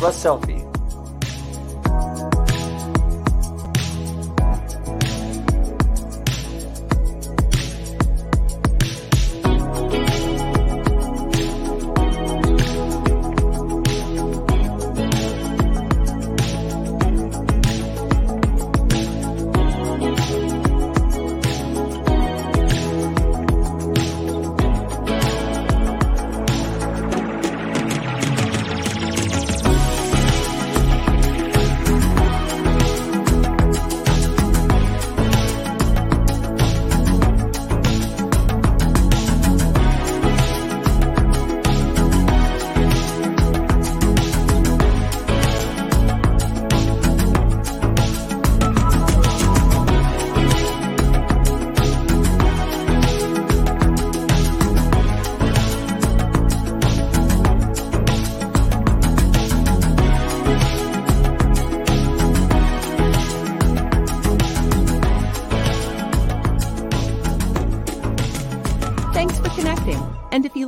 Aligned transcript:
Russ 0.00 0.16
Selfie. 0.16 0.59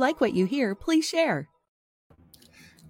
Like 0.03 0.19
what 0.19 0.33
you 0.33 0.45
hear, 0.45 0.75
please 0.75 1.07
share. 1.07 1.47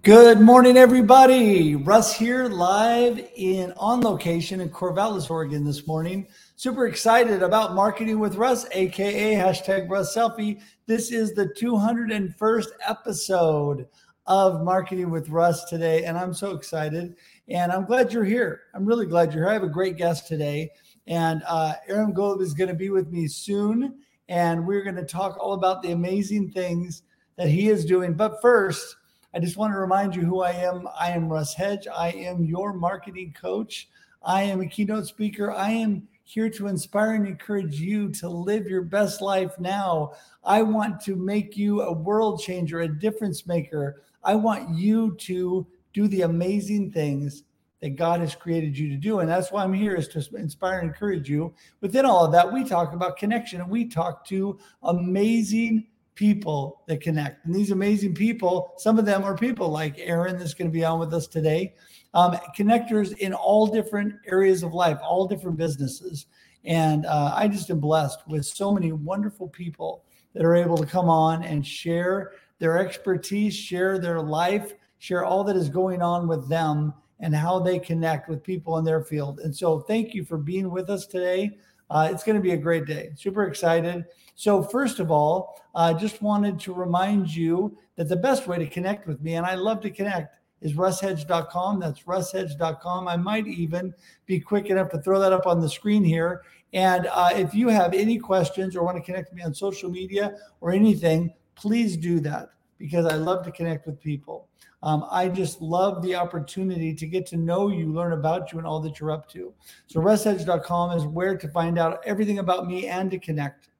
Good 0.02 0.40
morning, 0.40 0.76
everybody. 0.76 1.76
Russ 1.76 2.12
here, 2.12 2.48
live 2.48 3.24
in 3.36 3.72
on 3.76 4.00
location 4.00 4.60
in 4.60 4.68
Corvallis, 4.68 5.30
Oregon 5.30 5.64
this 5.64 5.86
morning. 5.86 6.26
Super 6.56 6.88
excited 6.88 7.44
about 7.44 7.76
marketing 7.76 8.18
with 8.18 8.34
Russ, 8.34 8.66
aka 8.72 9.34
hashtag 9.36 9.88
Russ 9.88 10.14
Selfie. 10.14 10.60
This 10.86 11.12
is 11.12 11.34
the 11.34 11.46
201st 11.46 12.66
episode 12.84 13.86
of 14.26 14.64
Marketing 14.64 15.08
with 15.08 15.28
Russ 15.28 15.64
today, 15.66 16.06
and 16.06 16.18
I'm 16.18 16.34
so 16.34 16.50
excited. 16.50 17.14
And 17.46 17.70
I'm 17.70 17.84
glad 17.84 18.12
you're 18.12 18.24
here. 18.24 18.62
I'm 18.74 18.84
really 18.84 19.06
glad 19.06 19.32
you're 19.32 19.44
here. 19.44 19.50
I 19.50 19.54
have 19.54 19.62
a 19.62 19.68
great 19.68 19.96
guest 19.96 20.26
today, 20.26 20.70
and 21.06 21.44
uh, 21.46 21.74
Aaron 21.86 22.12
Golub 22.12 22.42
is 22.42 22.54
going 22.54 22.70
to 22.70 22.74
be 22.74 22.90
with 22.90 23.12
me 23.12 23.28
soon, 23.28 24.00
and 24.28 24.66
we're 24.66 24.82
going 24.82 24.96
to 24.96 25.04
talk 25.04 25.36
all 25.38 25.52
about 25.52 25.82
the 25.82 25.92
amazing 25.92 26.50
things 26.50 27.02
that 27.36 27.48
he 27.48 27.68
is 27.68 27.84
doing. 27.84 28.14
But 28.14 28.40
first, 28.40 28.96
I 29.34 29.40
just 29.40 29.56
want 29.56 29.72
to 29.72 29.78
remind 29.78 30.14
you 30.14 30.22
who 30.22 30.42
I 30.42 30.52
am. 30.52 30.88
I 30.98 31.10
am 31.10 31.28
Russ 31.28 31.54
Hedge. 31.54 31.86
I 31.92 32.10
am 32.10 32.44
your 32.44 32.72
marketing 32.72 33.34
coach. 33.38 33.88
I 34.22 34.42
am 34.44 34.60
a 34.60 34.66
keynote 34.66 35.06
speaker. 35.06 35.52
I 35.52 35.70
am 35.70 36.08
here 36.22 36.48
to 36.48 36.68
inspire 36.68 37.14
and 37.14 37.26
encourage 37.26 37.78
you 37.80 38.08
to 38.08 38.28
live 38.28 38.66
your 38.66 38.82
best 38.82 39.20
life 39.20 39.58
now. 39.58 40.12
I 40.42 40.62
want 40.62 41.00
to 41.02 41.16
make 41.16 41.56
you 41.56 41.82
a 41.82 41.92
world 41.92 42.40
changer, 42.40 42.80
a 42.80 42.88
difference 42.88 43.46
maker. 43.46 44.02
I 44.22 44.34
want 44.36 44.70
you 44.70 45.16
to 45.16 45.66
do 45.92 46.08
the 46.08 46.22
amazing 46.22 46.92
things 46.92 47.42
that 47.84 47.96
God 47.96 48.20
has 48.20 48.34
created 48.34 48.78
you 48.78 48.88
to 48.88 48.96
do. 48.96 49.18
And 49.20 49.28
that's 49.28 49.52
why 49.52 49.62
I'm 49.62 49.74
here 49.74 49.94
is 49.94 50.08
to 50.08 50.26
inspire 50.36 50.78
and 50.78 50.88
encourage 50.88 51.28
you. 51.28 51.52
Within 51.82 52.06
all 52.06 52.24
of 52.24 52.32
that, 52.32 52.50
we 52.50 52.64
talk 52.64 52.94
about 52.94 53.18
connection 53.18 53.60
and 53.60 53.68
we 53.68 53.84
talk 53.84 54.24
to 54.28 54.58
amazing 54.84 55.88
people 56.14 56.80
that 56.86 57.02
connect. 57.02 57.44
And 57.44 57.54
these 57.54 57.72
amazing 57.72 58.14
people, 58.14 58.72
some 58.78 58.98
of 58.98 59.04
them 59.04 59.22
are 59.22 59.36
people 59.36 59.68
like 59.68 59.98
Aaron 59.98 60.38
that's 60.38 60.54
going 60.54 60.70
to 60.70 60.72
be 60.72 60.82
on 60.82 60.98
with 60.98 61.12
us 61.12 61.26
today, 61.26 61.74
um, 62.14 62.38
connectors 62.56 63.18
in 63.18 63.34
all 63.34 63.66
different 63.66 64.14
areas 64.26 64.62
of 64.62 64.72
life, 64.72 64.96
all 65.02 65.28
different 65.28 65.58
businesses. 65.58 66.24
And 66.64 67.04
uh, 67.04 67.34
I 67.36 67.48
just 67.48 67.68
am 67.68 67.80
blessed 67.80 68.26
with 68.26 68.46
so 68.46 68.72
many 68.72 68.92
wonderful 68.92 69.48
people 69.48 70.04
that 70.32 70.42
are 70.42 70.54
able 70.54 70.78
to 70.78 70.86
come 70.86 71.10
on 71.10 71.42
and 71.42 71.66
share 71.66 72.32
their 72.60 72.78
expertise, 72.78 73.54
share 73.54 73.98
their 73.98 74.22
life, 74.22 74.72
share 75.00 75.26
all 75.26 75.44
that 75.44 75.56
is 75.56 75.68
going 75.68 76.00
on 76.00 76.26
with 76.26 76.48
them 76.48 76.94
and 77.20 77.34
how 77.34 77.58
they 77.58 77.78
connect 77.78 78.28
with 78.28 78.42
people 78.42 78.78
in 78.78 78.84
their 78.84 79.02
field. 79.02 79.40
And 79.40 79.54
so 79.54 79.80
thank 79.80 80.14
you 80.14 80.24
for 80.24 80.36
being 80.36 80.70
with 80.70 80.90
us 80.90 81.06
today. 81.06 81.56
Uh, 81.90 82.08
it's 82.10 82.24
going 82.24 82.36
to 82.36 82.42
be 82.42 82.52
a 82.52 82.56
great 82.56 82.86
day. 82.86 83.10
Super 83.16 83.44
excited. 83.44 84.04
So, 84.34 84.62
first 84.62 84.98
of 84.98 85.10
all, 85.10 85.60
I 85.74 85.90
uh, 85.90 85.98
just 85.98 86.22
wanted 86.22 86.58
to 86.60 86.74
remind 86.74 87.34
you 87.34 87.76
that 87.96 88.08
the 88.08 88.16
best 88.16 88.46
way 88.46 88.58
to 88.58 88.66
connect 88.66 89.06
with 89.06 89.20
me, 89.22 89.34
and 89.34 89.46
I 89.46 89.54
love 89.54 89.80
to 89.82 89.90
connect, 89.90 90.34
is 90.60 90.72
russhedge.com. 90.72 91.78
That's 91.78 92.02
russhedge.com. 92.02 93.06
I 93.06 93.16
might 93.16 93.46
even 93.46 93.94
be 94.26 94.40
quick 94.40 94.66
enough 94.66 94.88
to 94.90 95.02
throw 95.02 95.20
that 95.20 95.32
up 95.32 95.46
on 95.46 95.60
the 95.60 95.68
screen 95.68 96.02
here. 96.02 96.42
And 96.72 97.06
uh, 97.12 97.30
if 97.32 97.54
you 97.54 97.68
have 97.68 97.94
any 97.94 98.18
questions 98.18 98.74
or 98.74 98.82
want 98.82 98.96
to 98.96 99.02
connect 99.02 99.30
with 99.30 99.36
me 99.36 99.44
on 99.44 99.54
social 99.54 99.90
media 99.90 100.36
or 100.60 100.72
anything, 100.72 101.32
please 101.54 101.96
do 101.96 102.18
that 102.20 102.48
because 102.78 103.06
I 103.06 103.14
love 103.14 103.44
to 103.44 103.52
connect 103.52 103.86
with 103.86 104.00
people. 104.00 104.48
Um, 104.84 105.06
I 105.10 105.28
just 105.28 105.62
love 105.62 106.02
the 106.02 106.14
opportunity 106.14 106.92
to 106.92 107.06
get 107.06 107.24
to 107.28 107.38
know 107.38 107.68
you, 107.68 107.90
learn 107.90 108.12
about 108.12 108.52
you, 108.52 108.58
and 108.58 108.66
all 108.66 108.80
that 108.80 109.00
you're 109.00 109.10
up 109.10 109.26
to. 109.30 109.52
So, 109.86 110.00
russhedge.com 110.00 110.98
is 110.98 111.06
where 111.06 111.38
to 111.38 111.48
find 111.48 111.78
out 111.78 112.00
everything 112.04 112.38
about 112.38 112.66
me 112.66 112.86
and 112.86 113.10
to 113.10 113.18
connect. 113.18 113.70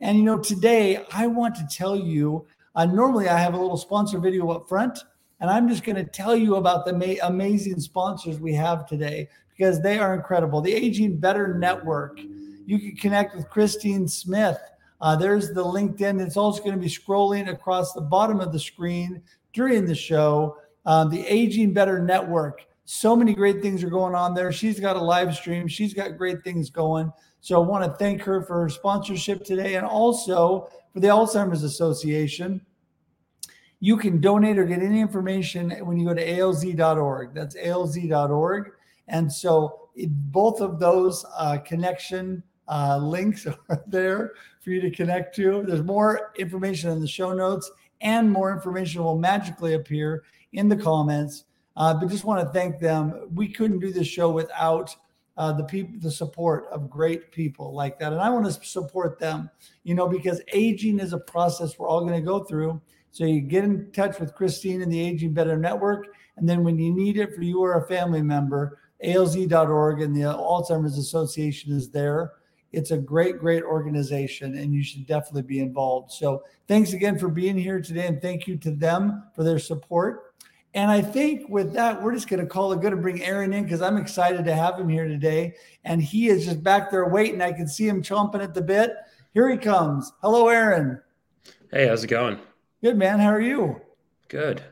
And 0.00 0.16
you 0.16 0.24
know, 0.24 0.38
today 0.38 1.04
I 1.12 1.26
want 1.26 1.54
to 1.56 1.66
tell 1.70 1.94
you. 1.94 2.46
Uh, 2.74 2.86
normally, 2.86 3.28
I 3.28 3.38
have 3.38 3.54
a 3.54 3.58
little 3.58 3.76
sponsor 3.76 4.18
video 4.18 4.50
up 4.50 4.66
front, 4.66 4.98
and 5.40 5.50
I'm 5.50 5.68
just 5.68 5.84
going 5.84 5.96
to 5.96 6.04
tell 6.04 6.34
you 6.34 6.56
about 6.56 6.86
the 6.86 6.92
ma- 6.92 7.28
amazing 7.28 7.78
sponsors 7.78 8.40
we 8.40 8.54
have 8.54 8.88
today 8.88 9.28
because 9.50 9.80
they 9.80 9.98
are 9.98 10.14
incredible. 10.14 10.60
The 10.60 10.72
Aging 10.72 11.18
Better 11.18 11.58
Network. 11.58 12.18
You 12.66 12.78
can 12.78 12.96
connect 12.96 13.36
with 13.36 13.50
Christine 13.50 14.08
Smith. 14.08 14.58
Uh, 15.00 15.14
there's 15.14 15.52
the 15.52 15.62
LinkedIn. 15.62 16.20
It's 16.20 16.38
also 16.38 16.60
going 16.62 16.74
to 16.74 16.80
be 16.80 16.88
scrolling 16.88 17.50
across 17.50 17.92
the 17.92 18.00
bottom 18.00 18.40
of 18.40 18.52
the 18.52 18.58
screen 18.58 19.22
during 19.54 19.86
the 19.86 19.94
show. 19.94 20.58
Um, 20.84 21.08
the 21.08 21.26
Aging 21.26 21.72
Better 21.72 21.98
Network. 21.98 22.66
So 22.84 23.16
many 23.16 23.32
great 23.32 23.62
things 23.62 23.82
are 23.82 23.88
going 23.88 24.14
on 24.14 24.34
there. 24.34 24.52
She's 24.52 24.78
got 24.78 24.96
a 24.96 25.00
live 25.00 25.34
stream. 25.34 25.66
She's 25.66 25.94
got 25.94 26.18
great 26.18 26.44
things 26.44 26.68
going. 26.68 27.10
So 27.40 27.62
I 27.62 27.66
want 27.66 27.84
to 27.84 27.96
thank 27.96 28.20
her 28.22 28.42
for 28.42 28.60
her 28.60 28.68
sponsorship 28.68 29.44
today 29.44 29.76
and 29.76 29.86
also 29.86 30.68
for 30.92 31.00
the 31.00 31.08
Alzheimer's 31.08 31.62
Association. 31.62 32.60
You 33.80 33.96
can 33.96 34.20
donate 34.20 34.58
or 34.58 34.64
get 34.64 34.80
any 34.80 35.00
information 35.00 35.70
when 35.86 35.98
you 35.98 36.06
go 36.06 36.14
to 36.14 36.26
alz.org. 36.26 37.34
That's 37.34 37.56
alz.org. 37.56 38.70
And 39.08 39.32
so 39.32 39.88
it, 39.94 40.10
both 40.32 40.60
of 40.60 40.78
those 40.78 41.24
uh, 41.36 41.58
connection 41.58 42.42
uh, 42.68 42.98
links 42.98 43.46
are 43.68 43.82
there 43.86 44.32
for 44.62 44.70
you 44.70 44.80
to 44.80 44.90
connect 44.90 45.34
to. 45.36 45.64
There's 45.66 45.82
more 45.82 46.32
information 46.38 46.90
in 46.90 47.00
the 47.00 47.08
show 47.08 47.32
notes, 47.32 47.70
and 48.00 48.30
more 48.30 48.52
information 48.52 49.02
will 49.02 49.18
magically 49.18 49.74
appear 49.74 50.24
in 50.52 50.68
the 50.68 50.76
comments. 50.76 51.44
Uh, 51.76 51.94
but 51.94 52.08
just 52.08 52.24
want 52.24 52.40
to 52.40 52.52
thank 52.52 52.78
them. 52.78 53.28
We 53.34 53.48
couldn't 53.48 53.80
do 53.80 53.92
this 53.92 54.06
show 54.06 54.30
without 54.30 54.94
uh, 55.36 55.52
the 55.52 55.64
people, 55.64 55.94
the 56.00 56.10
support 56.10 56.66
of 56.70 56.88
great 56.88 57.32
people 57.32 57.74
like 57.74 57.98
that. 57.98 58.12
And 58.12 58.20
I 58.20 58.30
want 58.30 58.46
to 58.46 58.52
support 58.64 59.18
them, 59.18 59.50
you 59.82 59.94
know, 59.94 60.06
because 60.06 60.40
aging 60.52 61.00
is 61.00 61.12
a 61.12 61.18
process 61.18 61.78
we're 61.78 61.88
all 61.88 62.00
going 62.00 62.14
to 62.14 62.20
go 62.20 62.44
through. 62.44 62.80
So 63.10 63.24
you 63.24 63.40
get 63.40 63.64
in 63.64 63.90
touch 63.92 64.18
with 64.20 64.34
Christine 64.34 64.82
and 64.82 64.92
the 64.92 65.00
Aging 65.00 65.32
Better 65.32 65.56
Network. 65.56 66.08
And 66.36 66.48
then 66.48 66.64
when 66.64 66.78
you 66.78 66.92
need 66.92 67.16
it 67.16 67.34
for 67.34 67.42
you 67.42 67.60
or 67.60 67.78
a 67.78 67.86
family 67.86 68.22
member, 68.22 68.78
alz.org 69.04 70.00
and 70.00 70.14
the 70.14 70.22
Alzheimer's 70.22 70.98
Association 70.98 71.72
is 71.72 71.90
there. 71.90 72.32
It's 72.74 72.90
a 72.90 72.98
great, 72.98 73.38
great 73.38 73.62
organization, 73.62 74.56
and 74.56 74.74
you 74.74 74.82
should 74.82 75.06
definitely 75.06 75.42
be 75.42 75.60
involved. 75.60 76.12
So, 76.12 76.42
thanks 76.68 76.92
again 76.92 77.18
for 77.18 77.28
being 77.28 77.56
here 77.56 77.80
today, 77.80 78.06
and 78.06 78.20
thank 78.20 78.46
you 78.46 78.56
to 78.58 78.70
them 78.70 79.24
for 79.34 79.42
their 79.44 79.58
support. 79.58 80.34
And 80.74 80.90
I 80.90 81.00
think 81.00 81.48
with 81.48 81.72
that, 81.74 82.02
we're 82.02 82.14
just 82.14 82.28
going 82.28 82.40
to 82.40 82.46
call 82.46 82.72
it 82.72 82.80
good 82.80 82.92
and 82.92 83.00
bring 83.00 83.22
Aaron 83.22 83.52
in 83.52 83.62
because 83.62 83.80
I'm 83.80 83.96
excited 83.96 84.44
to 84.44 84.54
have 84.54 84.78
him 84.78 84.88
here 84.88 85.06
today. 85.06 85.54
And 85.84 86.02
he 86.02 86.28
is 86.28 86.44
just 86.44 86.64
back 86.64 86.90
there 86.90 87.08
waiting. 87.08 87.40
I 87.40 87.52
can 87.52 87.68
see 87.68 87.86
him 87.86 88.02
chomping 88.02 88.42
at 88.42 88.54
the 88.54 88.60
bit. 88.60 88.90
Here 89.34 89.48
he 89.48 89.56
comes. 89.56 90.12
Hello, 90.20 90.48
Aaron. 90.48 91.00
Hey, 91.70 91.86
how's 91.86 92.02
it 92.02 92.08
going? 92.08 92.38
Good, 92.82 92.98
man. 92.98 93.20
How 93.20 93.28
are 93.28 93.40
you? 93.40 93.80
Good. 94.28 94.62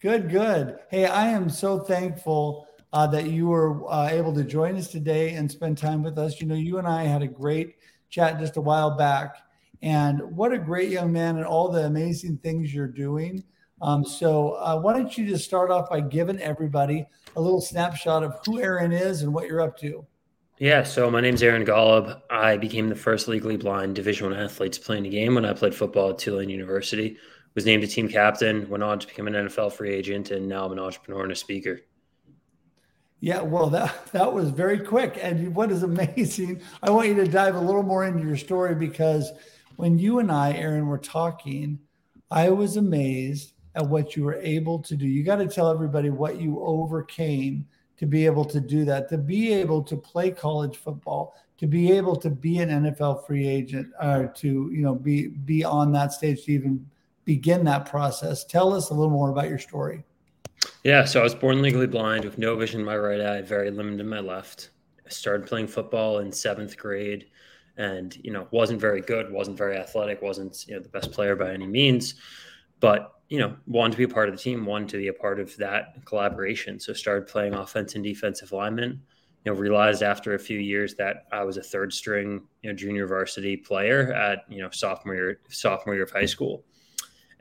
Good, 0.00 0.28
good. 0.28 0.78
Hey, 0.90 1.06
I 1.06 1.28
am 1.28 1.48
so 1.48 1.78
thankful 1.78 2.66
uh, 2.94 3.08
that 3.08 3.26
you 3.26 3.48
were 3.48 3.90
uh, 3.90 4.08
able 4.08 4.32
to 4.32 4.44
join 4.44 4.76
us 4.76 4.86
today 4.86 5.34
and 5.34 5.50
spend 5.50 5.76
time 5.76 6.00
with 6.00 6.16
us. 6.16 6.40
You 6.40 6.46
know, 6.46 6.54
you 6.54 6.78
and 6.78 6.86
I 6.86 7.02
had 7.02 7.22
a 7.22 7.26
great 7.26 7.74
chat 8.08 8.38
just 8.38 8.56
a 8.56 8.60
while 8.60 8.96
back. 8.96 9.36
And 9.82 10.22
what 10.36 10.52
a 10.52 10.58
great 10.58 10.90
young 10.90 11.12
man 11.12 11.36
and 11.36 11.44
all 11.44 11.68
the 11.68 11.86
amazing 11.86 12.38
things 12.38 12.72
you're 12.72 12.86
doing 12.86 13.42
Um, 13.82 14.04
so 14.04 14.52
uh, 14.52 14.78
why 14.78 14.92
don't 14.92 15.18
you 15.18 15.26
just 15.26 15.44
start 15.44 15.72
off 15.72 15.90
by 15.90 16.00
giving 16.00 16.40
everybody 16.40 17.04
a 17.34 17.40
little 17.40 17.60
snapshot 17.60 18.22
of 18.22 18.38
who 18.46 18.60
Aaron 18.60 18.92
is 18.92 19.22
and 19.22 19.34
what 19.34 19.48
you're 19.48 19.60
up 19.60 19.76
to? 19.78 20.06
Yeah, 20.58 20.84
so 20.84 21.10
my 21.10 21.20
name's 21.20 21.42
Aaron 21.42 21.66
Golub. 21.66 22.22
I 22.30 22.56
became 22.56 22.88
the 22.88 22.94
first 22.94 23.26
legally 23.26 23.56
blind 23.56 23.96
Division 23.96 24.30
One 24.30 24.38
athlete 24.38 24.74
to 24.74 24.80
play 24.80 24.98
in 24.98 25.06
a 25.06 25.10
game 25.10 25.34
when 25.34 25.44
I 25.44 25.52
played 25.52 25.74
football 25.74 26.10
at 26.10 26.18
Tulane 26.18 26.48
University. 26.48 27.16
Was 27.56 27.66
named 27.66 27.82
a 27.82 27.88
team 27.88 28.08
captain, 28.08 28.68
went 28.68 28.84
on 28.84 29.00
to 29.00 29.06
become 29.08 29.26
an 29.26 29.34
NFL 29.34 29.72
free 29.72 29.92
agent, 29.92 30.30
and 30.30 30.48
now 30.48 30.64
I'm 30.64 30.72
an 30.72 30.78
entrepreneur 30.78 31.24
and 31.24 31.32
a 31.32 31.36
speaker. 31.36 31.80
Yeah, 33.24 33.40
well, 33.40 33.70
that 33.70 34.12
that 34.12 34.34
was 34.34 34.50
very 34.50 34.78
quick. 34.78 35.18
And 35.18 35.54
what 35.54 35.72
is 35.72 35.82
amazing, 35.82 36.60
I 36.82 36.90
want 36.90 37.08
you 37.08 37.14
to 37.14 37.26
dive 37.26 37.54
a 37.54 37.60
little 37.60 37.82
more 37.82 38.04
into 38.04 38.22
your 38.22 38.36
story 38.36 38.74
because 38.74 39.32
when 39.76 39.98
you 39.98 40.18
and 40.18 40.30
I, 40.30 40.52
Aaron, 40.52 40.86
were 40.86 40.98
talking, 40.98 41.78
I 42.30 42.50
was 42.50 42.76
amazed 42.76 43.54
at 43.76 43.88
what 43.88 44.14
you 44.14 44.24
were 44.24 44.34
able 44.34 44.78
to 44.80 44.94
do. 44.94 45.06
You 45.06 45.24
got 45.24 45.36
to 45.36 45.48
tell 45.48 45.70
everybody 45.70 46.10
what 46.10 46.38
you 46.38 46.60
overcame 46.60 47.66
to 47.96 48.04
be 48.04 48.26
able 48.26 48.44
to 48.44 48.60
do 48.60 48.84
that, 48.84 49.08
to 49.08 49.16
be 49.16 49.54
able 49.54 49.82
to 49.84 49.96
play 49.96 50.30
college 50.30 50.76
football, 50.76 51.34
to 51.56 51.66
be 51.66 51.92
able 51.92 52.16
to 52.16 52.28
be 52.28 52.58
an 52.58 52.68
NFL 52.68 53.26
free 53.26 53.48
agent, 53.48 53.90
or 54.02 54.34
to 54.36 54.70
you 54.70 54.82
know 54.82 54.94
be 54.94 55.28
be 55.28 55.64
on 55.64 55.92
that 55.92 56.12
stage 56.12 56.44
to 56.44 56.52
even 56.52 56.86
begin 57.24 57.64
that 57.64 57.86
process. 57.86 58.44
Tell 58.44 58.74
us 58.74 58.90
a 58.90 58.94
little 58.94 59.08
more 59.08 59.30
about 59.30 59.48
your 59.48 59.58
story. 59.58 60.04
Yeah, 60.84 61.04
so 61.04 61.20
I 61.20 61.22
was 61.22 61.34
born 61.34 61.62
legally 61.62 61.86
blind 61.86 62.24
with 62.24 62.38
no 62.38 62.56
vision 62.56 62.80
in 62.80 62.86
my 62.86 62.96
right 62.96 63.20
eye, 63.20 63.42
very 63.42 63.70
limited 63.70 64.00
in 64.00 64.08
my 64.08 64.20
left. 64.20 64.70
I 65.06 65.08
started 65.10 65.46
playing 65.46 65.68
football 65.68 66.18
in 66.18 66.30
seventh 66.30 66.76
grade, 66.76 67.26
and 67.76 68.14
you 68.22 68.30
know 68.32 68.46
wasn't 68.50 68.80
very 68.80 69.00
good, 69.00 69.32
wasn't 69.32 69.56
very 69.56 69.76
athletic, 69.76 70.20
wasn't 70.22 70.66
you 70.68 70.74
know 70.74 70.80
the 70.80 70.88
best 70.90 71.10
player 71.12 71.36
by 71.36 71.52
any 71.52 71.66
means, 71.66 72.14
but 72.80 73.12
you 73.30 73.38
know 73.38 73.56
wanted 73.66 73.92
to 73.92 73.98
be 73.98 74.04
a 74.04 74.08
part 74.08 74.28
of 74.28 74.36
the 74.36 74.40
team, 74.42 74.66
wanted 74.66 74.90
to 74.90 74.98
be 74.98 75.08
a 75.08 75.12
part 75.12 75.40
of 75.40 75.56
that 75.56 76.04
collaboration. 76.04 76.78
So 76.78 76.92
started 76.92 77.26
playing 77.28 77.54
offense 77.54 77.94
and 77.94 78.04
defensive 78.04 78.52
lineman. 78.52 79.02
You 79.44 79.52
know, 79.52 79.58
realized 79.58 80.02
after 80.02 80.34
a 80.34 80.38
few 80.38 80.58
years 80.58 80.94
that 80.96 81.26
I 81.32 81.44
was 81.44 81.58
a 81.58 81.62
third 81.62 81.92
string, 81.92 82.42
you 82.62 82.70
know, 82.70 82.76
junior 82.76 83.06
varsity 83.06 83.56
player 83.56 84.12
at 84.12 84.40
you 84.50 84.60
know 84.62 84.70
sophomore 84.70 85.14
year 85.14 85.40
sophomore 85.48 85.94
year 85.94 86.04
of 86.04 86.10
high 86.10 86.26
school 86.26 86.64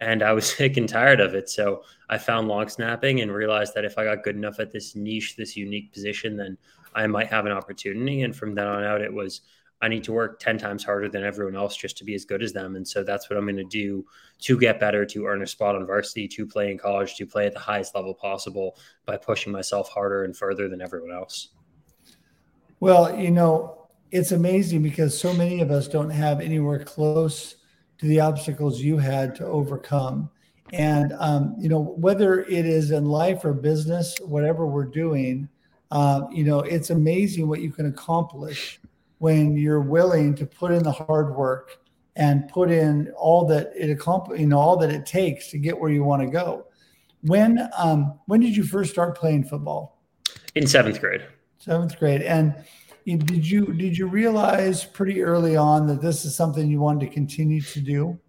and 0.04 0.22
I 0.22 0.34
was 0.34 0.46
sick 0.58 0.78
and 0.78 0.88
tired 0.88 1.20
of 1.20 1.34
it. 1.34 1.50
So 1.50 1.84
I 2.10 2.18
found 2.18 2.48
long 2.48 2.70
snapping 2.70 3.22
and 3.22 3.32
realized 3.32 3.74
that 3.76 3.86
if 3.86 3.98
I 3.98 4.06
got 4.06 4.24
good 4.24 4.36
enough 4.36 4.60
at 4.60 4.72
this 4.72 4.96
niche, 4.96 5.36
this 5.36 5.56
unique 5.56 5.92
position, 5.92 6.38
then 6.38 6.58
I 6.94 7.08
might 7.08 7.28
have 7.28 7.46
an 7.46 7.52
opportunity. 7.52 8.22
And 8.22 8.36
from 8.36 8.54
then 8.54 8.68
on 8.68 8.84
out, 8.84 9.02
it 9.02 9.14
was 9.14 9.42
I 9.82 9.90
need 9.90 10.06
to 10.06 10.14
work 10.14 10.40
10 10.40 10.58
times 10.58 10.86
harder 10.86 11.10
than 11.10 11.26
everyone 11.26 11.58
else 11.58 11.76
just 11.76 11.98
to 11.98 12.06
be 12.06 12.16
as 12.16 12.24
good 12.24 12.42
as 12.42 12.54
them. 12.54 12.78
And 12.78 12.88
so 12.88 13.04
that's 13.04 13.30
what 13.30 13.36
I'm 13.36 13.44
going 13.44 13.58
to 13.58 13.66
do 13.66 14.06
to 14.44 14.58
get 14.58 14.80
better, 14.80 15.06
to 15.08 15.26
earn 15.26 15.42
a 15.42 15.48
spot 15.48 15.76
on 15.76 15.86
varsity, 15.86 16.26
to 16.30 16.48
play 16.48 16.72
in 16.72 16.78
college, 16.78 17.18
to 17.18 17.26
play 17.26 17.48
at 17.48 17.54
the 17.54 17.60
highest 17.60 17.94
level 17.94 18.14
possible 18.14 18.78
by 19.06 19.18
pushing 19.18 19.52
myself 19.52 19.90
harder 19.90 20.24
and 20.24 20.38
further 20.38 20.70
than 20.70 20.82
everyone 20.82 21.12
else. 21.12 21.50
Well, 22.80 23.20
you 23.20 23.30
know, 23.30 23.90
it's 24.10 24.32
amazing 24.32 24.84
because 24.84 25.20
so 25.20 25.34
many 25.34 25.60
of 25.60 25.70
us 25.70 25.90
don't 25.90 26.12
have 26.12 26.40
anywhere 26.40 26.80
close 26.80 27.58
to 28.04 28.10
the 28.10 28.20
obstacles 28.20 28.82
you 28.82 28.98
had 28.98 29.34
to 29.34 29.46
overcome. 29.46 30.30
And, 30.74 31.14
um, 31.20 31.56
you 31.58 31.70
know, 31.70 31.80
whether 31.80 32.42
it 32.42 32.66
is 32.66 32.92
in 32.92 33.06
life 33.06 33.46
or 33.46 33.54
business, 33.54 34.18
whatever 34.20 34.68
we're 34.68 34.84
doing, 34.84 35.48
uh, 35.90 36.24
you 36.30 36.44
know, 36.44 36.60
it's 36.60 36.90
amazing 36.90 37.48
what 37.48 37.62
you 37.62 37.72
can 37.72 37.86
accomplish 37.86 38.82
when 39.20 39.56
you're 39.56 39.80
willing 39.80 40.36
to 40.36 40.46
put 40.46 40.74
in 40.74 40.84
the 40.84 40.92
hard 40.92 41.34
work 41.34 41.78
and 42.18 42.50
put 42.50 42.70
in 42.70 43.10
all 43.16 43.46
that 43.46 43.72
it 43.74 43.90
accomplishes, 43.90 44.42
you 44.42 44.48
know, 44.48 44.60
all 44.60 44.76
that 44.76 44.90
it 44.90 45.06
takes 45.06 45.50
to 45.52 45.58
get 45.58 45.80
where 45.80 45.90
you 45.90 46.04
want 46.04 46.22
to 46.22 46.28
go. 46.28 46.66
When, 47.22 47.70
um, 47.78 48.20
when 48.26 48.42
did 48.42 48.54
you 48.54 48.64
first 48.64 48.92
start 48.92 49.18
playing 49.18 49.46
football? 49.46 50.02
In 50.56 50.68
seventh 50.68 51.00
grade. 51.00 51.26
Seventh 51.58 51.98
grade. 51.98 52.22
And, 52.22 52.54
did 53.06 53.50
you 53.50 53.74
did 53.74 53.98
you 53.98 54.08
realize 54.08 54.84
pretty 54.86 55.22
early 55.22 55.56
on 55.56 55.88
that 55.88 56.02
this 56.02 56.26
is 56.26 56.36
something 56.36 56.70
you 56.70 56.80
wanted 56.80 57.08
to 57.08 57.14
continue 57.14 57.62
to 57.62 57.82
do? 57.82 58.20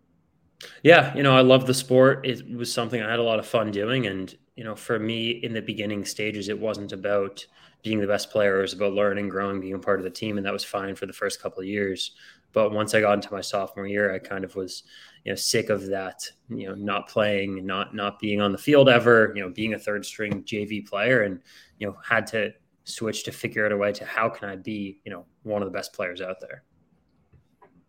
Yeah, 0.83 1.15
you 1.15 1.23
know, 1.23 1.37
I 1.37 1.41
love 1.41 1.67
the 1.67 1.75
sport. 1.75 2.27
It 2.27 2.49
was 2.57 2.73
something 2.73 3.03
I 3.03 3.11
had 3.11 3.19
a 3.19 3.25
lot 3.25 3.39
of 3.39 3.47
fun 3.47 3.71
doing, 3.71 4.07
and 4.07 4.35
you 4.57 4.65
know, 4.65 4.75
for 4.75 4.99
me 4.99 5.31
in 5.31 5.53
the 5.53 5.63
beginning 5.63 6.05
stages, 6.05 6.49
it 6.49 6.59
wasn't 6.59 6.93
about 6.93 7.45
being 7.83 8.01
the 8.01 8.07
best 8.07 8.31
player. 8.31 8.59
It 8.59 8.63
was 8.63 8.73
about 8.73 8.95
learning, 8.95 9.29
growing, 9.29 9.61
being 9.61 9.75
a 9.75 9.79
part 9.79 10.01
of 10.01 10.05
the 10.05 10.11
team, 10.11 10.37
and 10.37 10.47
that 10.47 10.53
was 10.53 10.65
fine 10.65 10.95
for 10.95 11.07
the 11.07 11.13
first 11.13 11.41
couple 11.41 11.61
of 11.61 11.67
years. 11.67 12.13
But 12.53 12.73
once 12.73 12.95
I 12.95 13.01
got 13.01 13.15
into 13.15 13.33
my 13.33 13.41
sophomore 13.41 13.87
year, 13.87 14.15
I 14.15 14.19
kind 14.21 14.45
of 14.45 14.55
was, 14.55 14.85
you 15.25 15.33
know, 15.33 15.37
sick 15.37 15.71
of 15.71 15.87
that. 15.87 16.29
You 16.49 16.69
know, 16.69 16.75
not 16.75 17.09
playing, 17.09 17.67
not 17.67 17.95
not 17.95 18.19
being 18.19 18.41
on 18.41 18.53
the 18.53 18.59
field 18.59 18.89
ever. 18.89 19.33
You 19.35 19.43
know, 19.43 19.51
being 19.51 19.75
a 19.75 19.79
third 19.79 20.07
string 20.07 20.45
JV 20.45 20.87
player, 20.87 21.23
and 21.23 21.41
you 21.79 21.87
know, 21.87 21.97
had 22.03 22.27
to 22.29 22.53
switch 22.85 23.25
to 23.25 23.33
figure 23.33 23.67
out 23.67 23.73
a 23.73 23.77
way 23.77 23.93
to 23.93 24.05
how 24.05 24.29
can 24.29 24.49
I 24.49 24.57
be, 24.57 25.01
you 25.05 25.11
know, 25.11 25.25
one 25.43 25.63
of 25.63 25.67
the 25.67 25.73
best 25.73 25.93
players 25.93 26.21
out 26.21 26.41
there. 26.41 26.63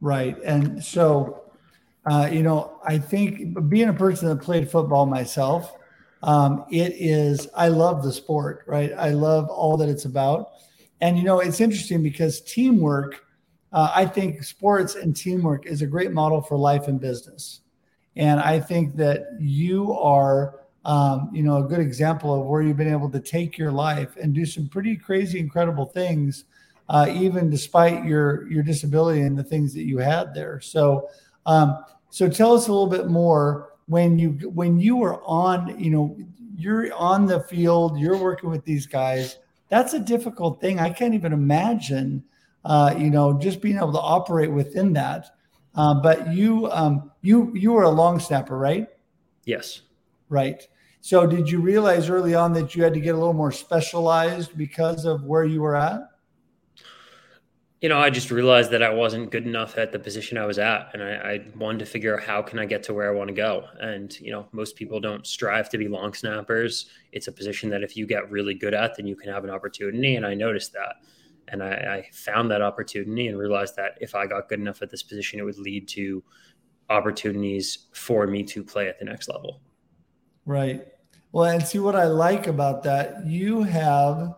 Right. 0.02 0.38
And 0.44 0.84
so, 0.84 1.52
uh, 2.06 2.30
you 2.32 2.44
know, 2.44 2.80
I 2.86 2.98
think 2.98 3.70
being 3.70 3.90
a 3.90 3.94
person 3.94 4.30
that 4.30 4.42
played 4.42 4.70
football 4.70 5.06
myself, 5.06 5.74
um, 6.24 6.66
it 6.72 6.94
is, 6.98 7.48
I 7.56 7.68
love 7.68 8.04
the 8.04 8.12
sport, 8.12 8.64
right? 8.68 8.92
I 8.98 9.10
love 9.10 9.48
all 9.50 9.78
that 9.78 9.90
it's 9.90 10.06
about. 10.06 10.52
And, 11.02 11.18
you 11.18 11.24
know, 11.24 11.40
it's 11.40 11.60
interesting 11.60 12.02
because 12.02 12.42
teamwork, 12.42 13.26
uh, 13.74 13.92
I 13.94 14.06
think 14.06 14.44
sports 14.44 14.96
and 14.96 15.16
teamwork 15.16 15.66
is 15.66 15.82
a 15.82 15.88
great 15.88 16.12
model 16.12 16.42
for 16.42 16.58
life 16.58 16.88
and 16.88 17.00
business. 17.00 17.62
And 18.16 18.40
I 18.40 18.60
think 18.60 18.96
that 18.96 19.26
you 19.40 19.94
are 19.94 20.62
um, 20.86 21.30
you 21.34 21.44
know, 21.44 21.58
a 21.58 21.64
good 21.64 21.80
example 21.80 22.40
of 22.40 22.46
where 22.46 22.62
you've 22.62 22.78
been 22.78 22.92
able 22.92 23.10
to 23.10 23.20
take 23.20 23.58
your 23.58 23.72
life 23.72 24.16
and 24.22 24.34
do 24.34 24.46
some 24.46 24.68
pretty 24.68 24.96
crazy, 24.96 25.40
incredible 25.40 25.86
things, 25.86 26.46
uh, 26.90 27.08
even 27.12 27.50
despite 27.50 28.06
your 28.06 28.48
your 28.52 28.64
disability 28.64 29.22
and 29.22 29.38
the 29.38 29.44
things 29.44 29.74
that 29.74 29.84
you 29.84 29.98
had 29.98 30.34
there. 30.34 30.62
So, 30.62 31.10
um, 31.46 31.84
so 32.12 32.30
tell 32.30 32.54
us 32.54 32.68
a 32.68 32.72
little 32.72 32.88
bit 32.88 33.08
more 33.08 33.74
when 33.88 34.20
you 34.20 34.30
when 34.54 34.80
you 34.80 34.96
were 34.96 35.22
on, 35.24 35.78
you 35.80 35.90
know, 35.90 36.16
you're 36.56 36.94
on 36.94 37.26
the 37.26 37.40
field, 37.42 38.00
you're 38.00 38.18
working 38.18 38.50
with 38.50 38.64
these 38.64 38.86
guys. 38.86 39.38
That's 39.70 39.94
a 39.94 40.00
difficult 40.00 40.62
thing. 40.62 40.80
I 40.80 40.92
can't 40.92 41.16
even 41.16 41.34
imagine, 41.34 42.24
uh, 42.64 42.94
you 42.98 43.10
know, 43.10 43.38
just 43.40 43.62
being 43.62 43.78
able 43.78 43.94
to 43.94 44.00
operate 44.00 44.52
within 44.52 44.94
that. 44.94 45.36
Uh, 45.74 45.96
but 45.96 46.32
you, 46.32 46.72
um, 46.72 47.12
you, 47.22 47.52
you 47.54 47.74
were 47.74 47.84
a 47.84 47.90
long 47.90 48.20
snapper, 48.20 48.58
right? 48.58 48.88
Yes. 49.44 49.82
Right. 50.30 50.68
So, 51.06 51.28
did 51.28 51.48
you 51.48 51.60
realize 51.60 52.10
early 52.10 52.34
on 52.34 52.52
that 52.54 52.76
you 52.76 52.84
had 52.84 52.96
to 52.96 53.00
get 53.00 53.14
a 53.14 53.18
little 53.20 53.32
more 53.32 53.52
specialized 53.52 54.58
because 54.58 55.06
of 55.06 55.24
where 55.24 55.44
you 55.44 55.62
were 55.62 55.76
at? 55.76 56.02
You 57.80 57.90
know, 57.90 58.00
I 58.00 58.10
just 58.10 58.32
realized 58.32 58.72
that 58.72 58.82
I 58.82 58.90
wasn't 58.90 59.30
good 59.30 59.46
enough 59.46 59.78
at 59.78 59.92
the 59.92 60.00
position 60.00 60.40
I 60.40 60.48
was 60.48 60.58
at, 60.58 60.90
and 60.94 61.04
I, 61.04 61.14
I 61.14 61.46
wanted 61.58 61.78
to 61.78 61.86
figure 61.86 62.18
out 62.18 62.24
how 62.24 62.42
can 62.42 62.58
I 62.58 62.66
get 62.66 62.82
to 62.86 62.96
where 62.96 63.08
I 63.08 63.14
want 63.14 63.28
to 63.28 63.36
go. 63.36 63.68
And 63.80 64.20
you 64.20 64.32
know, 64.32 64.48
most 64.52 64.76
people 64.76 65.00
don't 65.00 65.28
strive 65.28 65.70
to 65.70 65.78
be 65.78 65.88
long 65.88 66.12
snappers. 66.16 66.88
It's 67.12 67.28
a 67.28 67.32
position 67.32 67.70
that 67.70 67.84
if 67.84 67.96
you 67.96 68.08
get 68.08 68.32
really 68.32 68.56
good 68.56 68.74
at, 68.74 68.98
then 68.98 69.06
you 69.06 69.16
can 69.16 69.32
have 69.32 69.44
an 69.44 69.52
opportunity. 69.52 70.16
And 70.16 70.26
I 70.26 70.34
noticed 70.34 70.74
that, 70.74 70.96
and 71.50 71.62
I, 71.62 71.68
I 71.68 72.10
found 72.14 72.50
that 72.50 72.64
opportunity 72.64 73.28
and 73.28 73.38
realized 73.38 73.76
that 73.76 74.00
if 74.02 74.16
I 74.16 74.26
got 74.26 74.50
good 74.50 74.60
enough 74.60 74.82
at 74.82 74.90
this 74.90 75.04
position, 75.04 75.40
it 75.40 75.44
would 75.44 75.60
lead 75.60 75.88
to 75.90 76.24
opportunities 76.90 77.90
for 77.94 78.26
me 78.26 78.42
to 78.46 78.64
play 78.64 78.90
at 78.90 78.98
the 78.98 79.06
next 79.06 79.30
level. 79.30 79.62
Right. 80.48 80.95
Well, 81.36 81.52
and 81.52 81.68
see 81.68 81.80
what 81.80 81.98
I 81.98 82.06
like 82.06 82.48
about 82.48 82.82
that, 82.84 83.26
you 83.26 83.62
have 83.64 84.36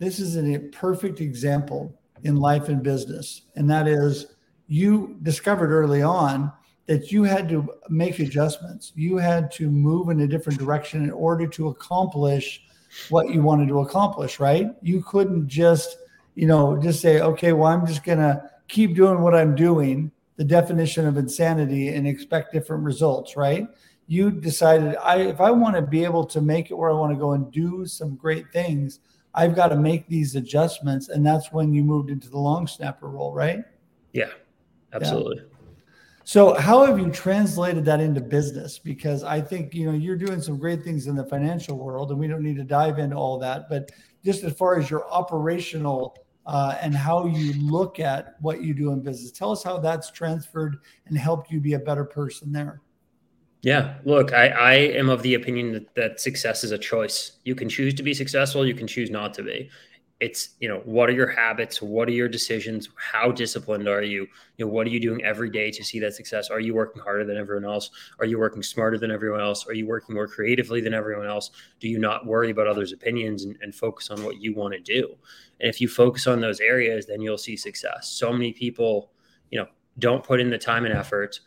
this 0.00 0.18
is 0.18 0.36
a 0.36 0.58
perfect 0.72 1.20
example 1.20 1.96
in 2.24 2.34
life 2.34 2.68
and 2.68 2.82
business, 2.82 3.42
and 3.54 3.70
that 3.70 3.86
is 3.86 4.26
you 4.66 5.20
discovered 5.22 5.70
early 5.70 6.02
on 6.02 6.52
that 6.86 7.12
you 7.12 7.22
had 7.22 7.48
to 7.50 7.72
make 7.90 8.18
adjustments. 8.18 8.90
You 8.96 9.18
had 9.18 9.52
to 9.52 9.70
move 9.70 10.08
in 10.08 10.18
a 10.18 10.26
different 10.26 10.58
direction 10.58 11.04
in 11.04 11.12
order 11.12 11.46
to 11.46 11.68
accomplish 11.68 12.60
what 13.08 13.30
you 13.32 13.40
wanted 13.40 13.68
to 13.68 13.78
accomplish, 13.78 14.40
right? 14.40 14.66
You 14.82 15.00
couldn't 15.00 15.46
just, 15.46 15.96
you 16.34 16.48
know, 16.48 16.76
just 16.76 17.00
say, 17.00 17.20
okay, 17.20 17.52
well, 17.52 17.68
I'm 17.68 17.86
just 17.86 18.02
going 18.02 18.18
to 18.18 18.50
keep 18.66 18.96
doing 18.96 19.20
what 19.20 19.36
I'm 19.36 19.54
doing, 19.54 20.10
the 20.34 20.44
definition 20.44 21.06
of 21.06 21.16
insanity, 21.16 21.90
and 21.90 22.04
expect 22.04 22.52
different 22.52 22.82
results, 22.82 23.36
right? 23.36 23.68
You 24.12 24.30
decided 24.30 24.94
I 24.96 25.20
if 25.20 25.40
I 25.40 25.50
want 25.50 25.74
to 25.76 25.80
be 25.80 26.04
able 26.04 26.26
to 26.26 26.42
make 26.42 26.70
it 26.70 26.74
where 26.74 26.90
I 26.90 26.92
want 26.92 27.12
to 27.12 27.18
go 27.18 27.32
and 27.32 27.50
do 27.50 27.86
some 27.86 28.14
great 28.14 28.52
things, 28.52 29.00
I've 29.34 29.56
got 29.56 29.68
to 29.68 29.76
make 29.76 30.06
these 30.06 30.36
adjustments. 30.36 31.08
And 31.08 31.24
that's 31.24 31.50
when 31.50 31.72
you 31.72 31.82
moved 31.82 32.10
into 32.10 32.28
the 32.28 32.38
long 32.38 32.66
snapper 32.66 33.08
role, 33.08 33.32
right? 33.32 33.64
Yeah, 34.12 34.32
absolutely. 34.92 35.38
Yeah. 35.38 35.44
So 36.24 36.52
how 36.54 36.84
have 36.84 36.98
you 36.98 37.10
translated 37.10 37.86
that 37.86 38.00
into 38.00 38.20
business? 38.20 38.78
Because 38.78 39.24
I 39.24 39.40
think 39.40 39.72
you 39.72 39.86
know 39.86 39.96
you're 39.96 40.22
doing 40.26 40.42
some 40.42 40.58
great 40.58 40.84
things 40.84 41.06
in 41.06 41.16
the 41.16 41.24
financial 41.24 41.78
world, 41.78 42.10
and 42.10 42.20
we 42.20 42.28
don't 42.28 42.42
need 42.42 42.56
to 42.56 42.64
dive 42.64 42.98
into 42.98 43.16
all 43.16 43.38
that. 43.38 43.70
But 43.70 43.92
just 44.22 44.44
as 44.44 44.52
far 44.52 44.78
as 44.78 44.90
your 44.90 45.10
operational 45.10 46.18
uh, 46.44 46.76
and 46.82 46.94
how 46.94 47.24
you 47.24 47.54
look 47.62 47.98
at 47.98 48.34
what 48.42 48.60
you 48.62 48.74
do 48.74 48.92
in 48.92 49.00
business, 49.00 49.32
tell 49.32 49.52
us 49.52 49.62
how 49.62 49.78
that's 49.78 50.10
transferred 50.10 50.76
and 51.06 51.16
helped 51.16 51.50
you 51.50 51.60
be 51.60 51.72
a 51.72 51.78
better 51.78 52.04
person 52.04 52.52
there. 52.52 52.82
Yeah, 53.62 53.98
look, 54.04 54.32
I, 54.32 54.48
I 54.48 54.72
am 54.74 55.08
of 55.08 55.22
the 55.22 55.34
opinion 55.34 55.72
that, 55.72 55.94
that 55.94 56.20
success 56.20 56.64
is 56.64 56.72
a 56.72 56.78
choice. 56.78 57.38
You 57.44 57.54
can 57.54 57.68
choose 57.68 57.94
to 57.94 58.02
be 58.02 58.12
successful, 58.12 58.66
you 58.66 58.74
can 58.74 58.88
choose 58.88 59.10
not 59.10 59.32
to 59.34 59.42
be. 59.44 59.70
It's 60.18 60.50
you 60.60 60.68
know 60.68 60.82
what 60.84 61.08
are 61.08 61.12
your 61.12 61.28
habits? 61.28 61.82
What 61.82 62.06
are 62.08 62.12
your 62.12 62.28
decisions? 62.28 62.88
How 62.94 63.32
disciplined 63.32 63.88
are 63.88 64.02
you? 64.02 64.28
You 64.56 64.64
know 64.64 64.70
what 64.70 64.86
are 64.86 64.90
you 64.90 65.00
doing 65.00 65.24
every 65.24 65.50
day 65.50 65.72
to 65.72 65.84
see 65.84 65.98
that 65.98 66.14
success? 66.14 66.48
Are 66.48 66.60
you 66.60 66.74
working 66.74 67.02
harder 67.02 67.24
than 67.24 67.36
everyone 67.36 67.64
else? 67.64 67.90
Are 68.20 68.24
you 68.24 68.38
working 68.38 68.62
smarter 68.62 68.98
than 68.98 69.10
everyone 69.10 69.40
else? 69.40 69.66
Are 69.66 69.74
you 69.74 69.86
working 69.86 70.14
more 70.14 70.28
creatively 70.28 70.80
than 70.80 70.94
everyone 70.94 71.26
else? 71.26 71.50
Do 71.80 71.88
you 71.88 71.98
not 71.98 72.24
worry 72.24 72.50
about 72.50 72.68
others 72.68 72.92
opinions 72.92 73.44
and, 73.44 73.58
and 73.62 73.74
focus 73.74 74.10
on 74.10 74.24
what 74.24 74.40
you 74.40 74.54
want 74.54 74.74
to 74.74 74.80
do? 74.80 75.16
And 75.60 75.68
if 75.68 75.80
you 75.80 75.88
focus 75.88 76.28
on 76.28 76.40
those 76.40 76.60
areas 76.60 77.06
then 77.06 77.20
you'll 77.20 77.38
see 77.38 77.56
success. 77.56 78.08
So 78.08 78.32
many 78.32 78.52
people 78.52 79.10
you 79.50 79.58
know 79.58 79.66
don't 79.98 80.22
put 80.22 80.40
in 80.40 80.50
the 80.50 80.58
time 80.58 80.84
and 80.84 80.94
effort 80.94 81.40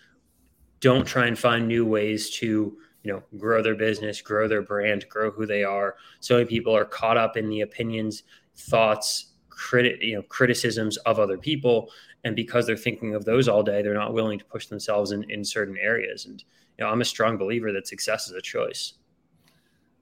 don't 0.80 1.06
try 1.06 1.28
and 1.28 1.38
find 1.38 1.68
new 1.68 1.86
ways 1.86 2.30
to 2.30 2.78
you 3.04 3.12
know 3.12 3.24
grow 3.38 3.62
their 3.62 3.76
business 3.76 4.22
grow 4.22 4.48
their 4.48 4.62
brand 4.62 5.06
grow 5.10 5.32
who 5.32 5.46
they 5.46 5.64
are 5.64 5.96
so 6.20 6.36
many 6.36 6.46
people 6.46 6.76
are 6.76 6.86
caught 6.86 7.18
up 7.18 7.38
in 7.38 7.50
the 7.50 7.62
opinions 7.62 8.24
thoughts, 8.56 9.34
criti- 9.50 10.02
you 10.02 10.16
know, 10.16 10.22
criticisms 10.24 10.98
of 10.98 11.20
other 11.20 11.38
people, 11.38 11.92
and 12.24 12.36
because 12.36 12.66
they're 12.66 12.78
thinking 12.78 13.14
of 13.16 13.26
those 13.26 13.48
all 13.48 13.64
day, 13.64 13.82
they're 13.82 13.94
not 13.94 14.14
willing 14.14 14.40
to 14.40 14.46
push 14.46 14.68
themselves 14.68 15.12
in, 15.12 15.30
in 15.30 15.44
certain 15.44 15.78
areas. 15.78 16.26
And 16.26 16.44
you 16.78 16.84
know, 16.84 16.92
I'm 16.92 17.02
a 17.02 17.06
strong 17.06 17.38
believer 17.38 17.72
that 17.72 17.88
success 17.88 18.28
is 18.28 18.34
a 18.34 18.42
choice. 18.42 18.94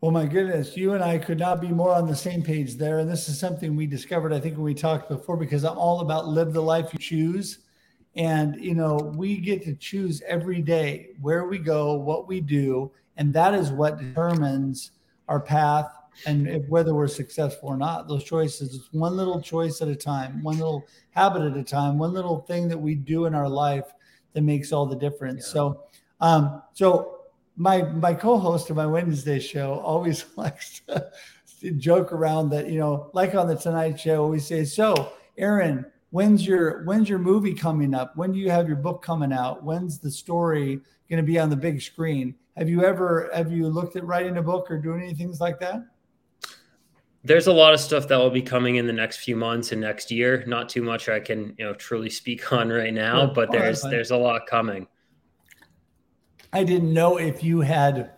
Well, 0.01 0.12
my 0.12 0.25
goodness, 0.25 0.75
you 0.75 0.94
and 0.94 1.03
I 1.03 1.18
could 1.18 1.39
not 1.39 1.62
be 1.62 1.70
more 1.70 1.94
on 1.94 2.08
the 2.08 2.15
same 2.15 2.44
page 2.44 2.75
there. 2.75 3.00
And 3.00 3.10
this 3.10 3.30
is 3.30 3.39
something 3.39 3.75
we 3.75 3.88
discovered, 3.88 4.34
I 4.34 4.39
think, 4.39 4.56
when 4.56 4.65
we 4.65 4.74
talked 4.74 5.08
before, 5.08 5.38
because 5.38 5.63
I'm 5.63 5.77
all 5.77 6.01
about 6.01 6.27
live 6.27 6.51
the 6.51 6.62
life 6.62 6.89
you 6.92 7.00
choose. 7.00 7.60
And, 8.15 8.63
you 8.63 8.75
know, 8.75 8.96
we 9.15 9.38
get 9.38 9.63
to 9.63 9.75
choose 9.75 10.22
every 10.27 10.62
day 10.62 11.10
where 11.22 11.46
we 11.46 11.58
go, 11.58 11.93
what 11.93 12.27
we 12.27 12.41
do. 12.41 12.91
And 13.17 13.34
that 13.34 13.53
is 13.53 13.72
what 13.72 14.00
determines 14.00 14.91
our 15.27 15.39
path 15.39 15.89
and 16.25 16.48
if, 16.48 16.67
whether 16.67 16.93
we're 16.93 17.08
successful 17.08 17.70
or 17.70 17.77
not. 17.77 18.08
Those 18.08 18.24
choices, 18.24 18.75
it's 18.75 18.93
one 18.93 19.17
little 19.17 19.41
choice 19.41 19.82
at 19.82 19.88
a 19.88 19.96
time, 19.96 20.43
one 20.43 20.58
little 20.58 20.86
habit 21.12 21.41
at 21.43 21.58
a 21.58 21.63
time, 21.63 21.98
one 21.98 22.13
little 22.13 22.41
thing 22.41 22.67
that 22.70 22.77
we 22.77 22.93
do 22.96 23.25
in 23.25 23.34
our 23.34 23.50
life 23.50 23.91
that 24.34 24.41
makes 24.41 24.72
all 24.72 24.86
the 24.86 24.96
difference. 24.96 25.48
Yeah. 25.48 25.53
So, 25.53 25.84
um, 26.22 26.62
so 26.74 27.20
my 27.55 27.84
my 27.84 28.13
co-host 28.13 28.70
of 28.70 28.75
my 28.75 28.86
Wednesday 28.86 29.39
show 29.39 29.79
always 29.79 30.25
likes 30.36 30.82
to, 30.88 31.12
to 31.62 31.72
joke 31.72 32.12
around 32.12 32.50
that 32.50 32.70
you 32.70 32.79
know, 32.79 33.10
like 33.13 33.36
on 33.36 33.48
the 33.48 33.55
Tonight 33.55 34.00
Show, 34.00 34.27
we 34.27 34.39
say, 34.39 34.65
"So, 34.65 35.13
Aaron, 35.38 35.86
when's 36.13 36.46
your 36.46 36.84
when's 36.84 37.10
your 37.10 37.20
movie 37.20 37.53
coming 37.53 37.93
up? 37.93 38.15
When 38.15 38.32
do 38.32 38.39
you 38.39 38.50
have 38.51 38.67
your 38.67 38.77
book 38.77 39.01
coming 39.01 39.34
out? 39.34 39.63
When's 39.63 40.00
the 40.00 40.12
story 40.12 40.79
going 41.10 41.17
to 41.17 41.24
be 41.24 41.39
on 41.39 41.50
the 41.50 41.55
big 41.55 41.82
screen?" 41.82 42.36
Have 42.55 42.70
you 42.70 42.86
ever 42.86 43.32
have 43.34 43.51
you 43.51 43.67
looked 43.67 43.96
at 43.96 44.05
writing 44.05 44.38
a 44.38 44.41
book 44.41 44.70
or 44.70 44.77
doing 44.77 45.01
any 45.01 45.13
things 45.15 45.41
like 45.41 45.60
that? 45.60 45.84
there's 47.25 47.48
a 47.48 47.53
lot 47.53 47.74
of 47.74 47.79
stuff 47.79 48.08
that 48.10 48.17
will 48.17 48.29
be 48.29 48.41
coming 48.41 48.75
in 48.75 48.86
the 48.86 48.93
next 48.93 49.17
few 49.17 49.36
months 49.36 49.72
and 49.72 49.79
next 49.79 50.12
year. 50.12 50.43
Not 50.46 50.67
too 50.67 50.82
much 50.82 51.08
I 51.08 51.20
can, 51.20 51.55
you 51.58 51.65
know, 51.65 51.74
truly 51.74 52.10
speak 52.10 52.51
on 52.51 52.70
right 52.70 52.93
now, 52.93 53.25
but 53.25 53.51
there's 53.51 53.82
there's 53.82 54.12
a 54.12 54.17
lot 54.17 54.46
coming. 54.48 54.88
I 56.51 56.63
didn't 56.63 56.93
know 56.93 57.17
if 57.17 57.43
you 57.43 57.62
had 57.62 58.12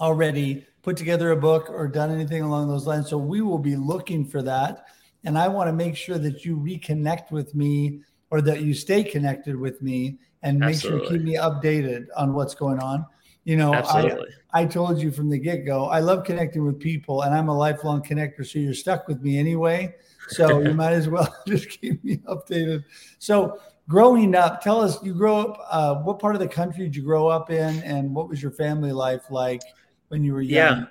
already 0.00 0.66
put 0.82 0.96
together 0.96 1.30
a 1.30 1.36
book 1.36 1.68
or 1.68 1.86
done 1.86 2.10
anything 2.10 2.42
along 2.42 2.68
those 2.68 2.86
lines. 2.86 3.08
So 3.08 3.18
we 3.18 3.42
will 3.42 3.58
be 3.58 3.76
looking 3.76 4.24
for 4.24 4.42
that. 4.42 4.86
And 5.24 5.38
I 5.38 5.48
want 5.48 5.68
to 5.68 5.72
make 5.72 5.96
sure 5.96 6.18
that 6.18 6.44
you 6.44 6.56
reconnect 6.56 7.30
with 7.30 7.54
me 7.54 8.00
or 8.30 8.40
that 8.42 8.62
you 8.62 8.74
stay 8.74 9.02
connected 9.02 9.56
with 9.56 9.82
me 9.82 10.18
and 10.42 10.58
make 10.58 10.76
Absolutely. 10.76 11.00
sure 11.00 11.08
keep 11.08 11.22
me 11.22 11.34
updated 11.36 12.06
on 12.16 12.32
what's 12.32 12.54
going 12.54 12.78
on. 12.78 13.04
You 13.44 13.56
know, 13.56 13.74
Absolutely. 13.74 14.28
I, 14.52 14.62
I 14.62 14.64
told 14.66 15.00
you 15.00 15.10
from 15.10 15.28
the 15.28 15.38
get 15.38 15.66
go, 15.66 15.86
I 15.86 16.00
love 16.00 16.24
connecting 16.24 16.64
with 16.64 16.78
people 16.78 17.22
and 17.22 17.34
I'm 17.34 17.48
a 17.48 17.56
lifelong 17.56 18.02
connector. 18.02 18.46
So 18.46 18.58
you're 18.58 18.74
stuck 18.74 19.08
with 19.08 19.20
me 19.22 19.38
anyway. 19.38 19.94
So 20.28 20.60
you 20.66 20.74
might 20.74 20.92
as 20.92 21.08
well 21.08 21.34
just 21.46 21.68
keep 21.68 22.02
me 22.04 22.18
updated. 22.18 22.84
So 23.18 23.58
growing 23.88 24.34
up, 24.34 24.62
tell 24.62 24.80
us, 24.80 25.02
you 25.02 25.14
grow 25.14 25.38
up, 25.38 25.66
uh, 25.70 25.94
what 25.96 26.18
part 26.18 26.34
of 26.34 26.40
the 26.40 26.48
country 26.48 26.84
did 26.84 26.96
you 26.96 27.02
grow 27.02 27.28
up 27.28 27.50
in 27.50 27.82
and 27.82 28.14
what 28.14 28.28
was 28.28 28.42
your 28.42 28.52
family 28.52 28.92
life 28.92 29.30
like 29.30 29.62
when 30.08 30.22
you 30.22 30.32
were 30.32 30.42
young? 30.42 30.78
Yeah. 30.80 30.84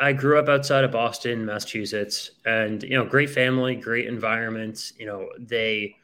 I 0.00 0.12
grew 0.12 0.38
up 0.38 0.48
outside 0.48 0.84
of 0.84 0.92
Boston, 0.92 1.44
Massachusetts, 1.44 2.32
and 2.46 2.82
you 2.82 2.96
know, 2.96 3.04
great 3.04 3.30
family, 3.30 3.74
great 3.74 4.06
environment. 4.06 4.92
You 4.96 5.06
know, 5.06 5.28
they 5.38 5.96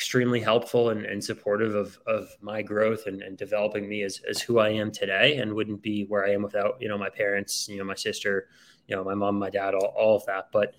extremely 0.00 0.40
helpful 0.40 0.90
and, 0.90 1.04
and 1.04 1.22
supportive 1.22 1.74
of, 1.74 1.98
of 2.06 2.30
my 2.40 2.62
growth 2.62 3.06
and, 3.06 3.20
and, 3.20 3.36
developing 3.36 3.86
me 3.88 4.02
as, 4.02 4.20
as 4.30 4.40
who 4.40 4.58
I 4.58 4.70
am 4.70 4.90
today 4.90 5.36
and 5.38 5.52
wouldn't 5.52 5.82
be 5.82 6.04
where 6.04 6.24
I 6.24 6.30
am 6.30 6.42
without, 6.42 6.78
you 6.80 6.88
know, 6.88 6.96
my 6.96 7.10
parents, 7.10 7.68
you 7.68 7.76
know, 7.76 7.84
my 7.84 7.96
sister, 7.96 8.48
you 8.86 8.96
know, 8.96 9.04
my 9.04 9.14
mom, 9.14 9.38
my 9.38 9.50
dad, 9.50 9.74
all, 9.74 9.92
all 9.98 10.16
of 10.16 10.24
that. 10.26 10.48
But, 10.52 10.74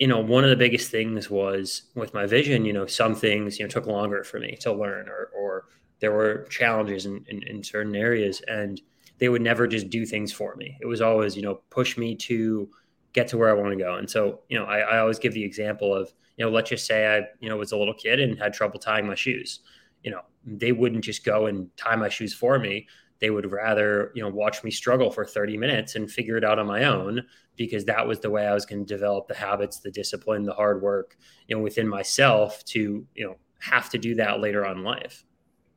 you 0.00 0.08
know, 0.08 0.18
one 0.18 0.42
of 0.42 0.50
the 0.50 0.56
biggest 0.56 0.90
things 0.90 1.30
was 1.30 1.82
with 1.94 2.12
my 2.12 2.26
vision, 2.26 2.64
you 2.64 2.72
know, 2.72 2.86
some 2.86 3.14
things, 3.14 3.58
you 3.58 3.66
know, 3.66 3.68
took 3.68 3.86
longer 3.86 4.24
for 4.24 4.40
me 4.40 4.56
to 4.62 4.72
learn 4.72 5.08
or, 5.08 5.30
or 5.36 5.66
there 6.00 6.12
were 6.12 6.46
challenges 6.50 7.06
in, 7.06 7.24
in, 7.28 7.42
in 7.44 7.62
certain 7.62 7.94
areas 7.94 8.42
and 8.48 8.80
they 9.18 9.28
would 9.28 9.42
never 9.42 9.66
just 9.66 9.90
do 9.90 10.04
things 10.04 10.32
for 10.32 10.56
me. 10.56 10.76
It 10.80 10.86
was 10.86 11.00
always, 11.00 11.36
you 11.36 11.42
know, 11.42 11.60
push 11.70 11.96
me 11.96 12.16
to 12.16 12.68
get 13.12 13.28
to 13.28 13.38
where 13.38 13.48
I 13.48 13.52
want 13.52 13.70
to 13.70 13.82
go. 13.82 13.94
And 13.94 14.10
so, 14.10 14.40
you 14.48 14.58
know, 14.58 14.64
I, 14.64 14.78
I 14.80 14.98
always 14.98 15.18
give 15.18 15.34
the 15.34 15.44
example 15.44 15.94
of, 15.94 16.12
you 16.36 16.44
know, 16.44 16.50
let's 16.50 16.70
just 16.70 16.86
say 16.86 17.16
I, 17.16 17.22
you 17.40 17.48
know, 17.48 17.56
was 17.56 17.72
a 17.72 17.76
little 17.76 17.94
kid 17.94 18.18
and 18.18 18.38
had 18.38 18.52
trouble 18.52 18.80
tying 18.80 19.06
my 19.06 19.14
shoes. 19.14 19.60
You 20.02 20.10
know, 20.10 20.20
they 20.44 20.72
wouldn't 20.72 21.04
just 21.04 21.24
go 21.24 21.46
and 21.46 21.74
tie 21.76 21.96
my 21.96 22.08
shoes 22.08 22.34
for 22.34 22.58
me. 22.58 22.88
They 23.20 23.30
would 23.30 23.50
rather, 23.50 24.10
you 24.14 24.22
know, 24.22 24.28
watch 24.28 24.64
me 24.64 24.70
struggle 24.72 25.10
for 25.10 25.24
30 25.24 25.56
minutes 25.56 25.94
and 25.94 26.10
figure 26.10 26.36
it 26.36 26.44
out 26.44 26.58
on 26.58 26.66
my 26.66 26.84
own 26.84 27.22
because 27.56 27.84
that 27.84 28.06
was 28.06 28.18
the 28.18 28.30
way 28.30 28.46
I 28.46 28.52
was 28.52 28.66
going 28.66 28.84
to 28.84 28.94
develop 28.94 29.28
the 29.28 29.34
habits, 29.34 29.78
the 29.78 29.92
discipline, 29.92 30.42
the 30.42 30.52
hard 30.52 30.82
work, 30.82 31.16
you 31.46 31.56
know, 31.56 31.62
within 31.62 31.88
myself 31.88 32.64
to, 32.66 33.06
you 33.14 33.24
know, 33.24 33.36
have 33.60 33.88
to 33.90 33.98
do 33.98 34.16
that 34.16 34.40
later 34.40 34.66
on 34.66 34.82
life. 34.82 35.24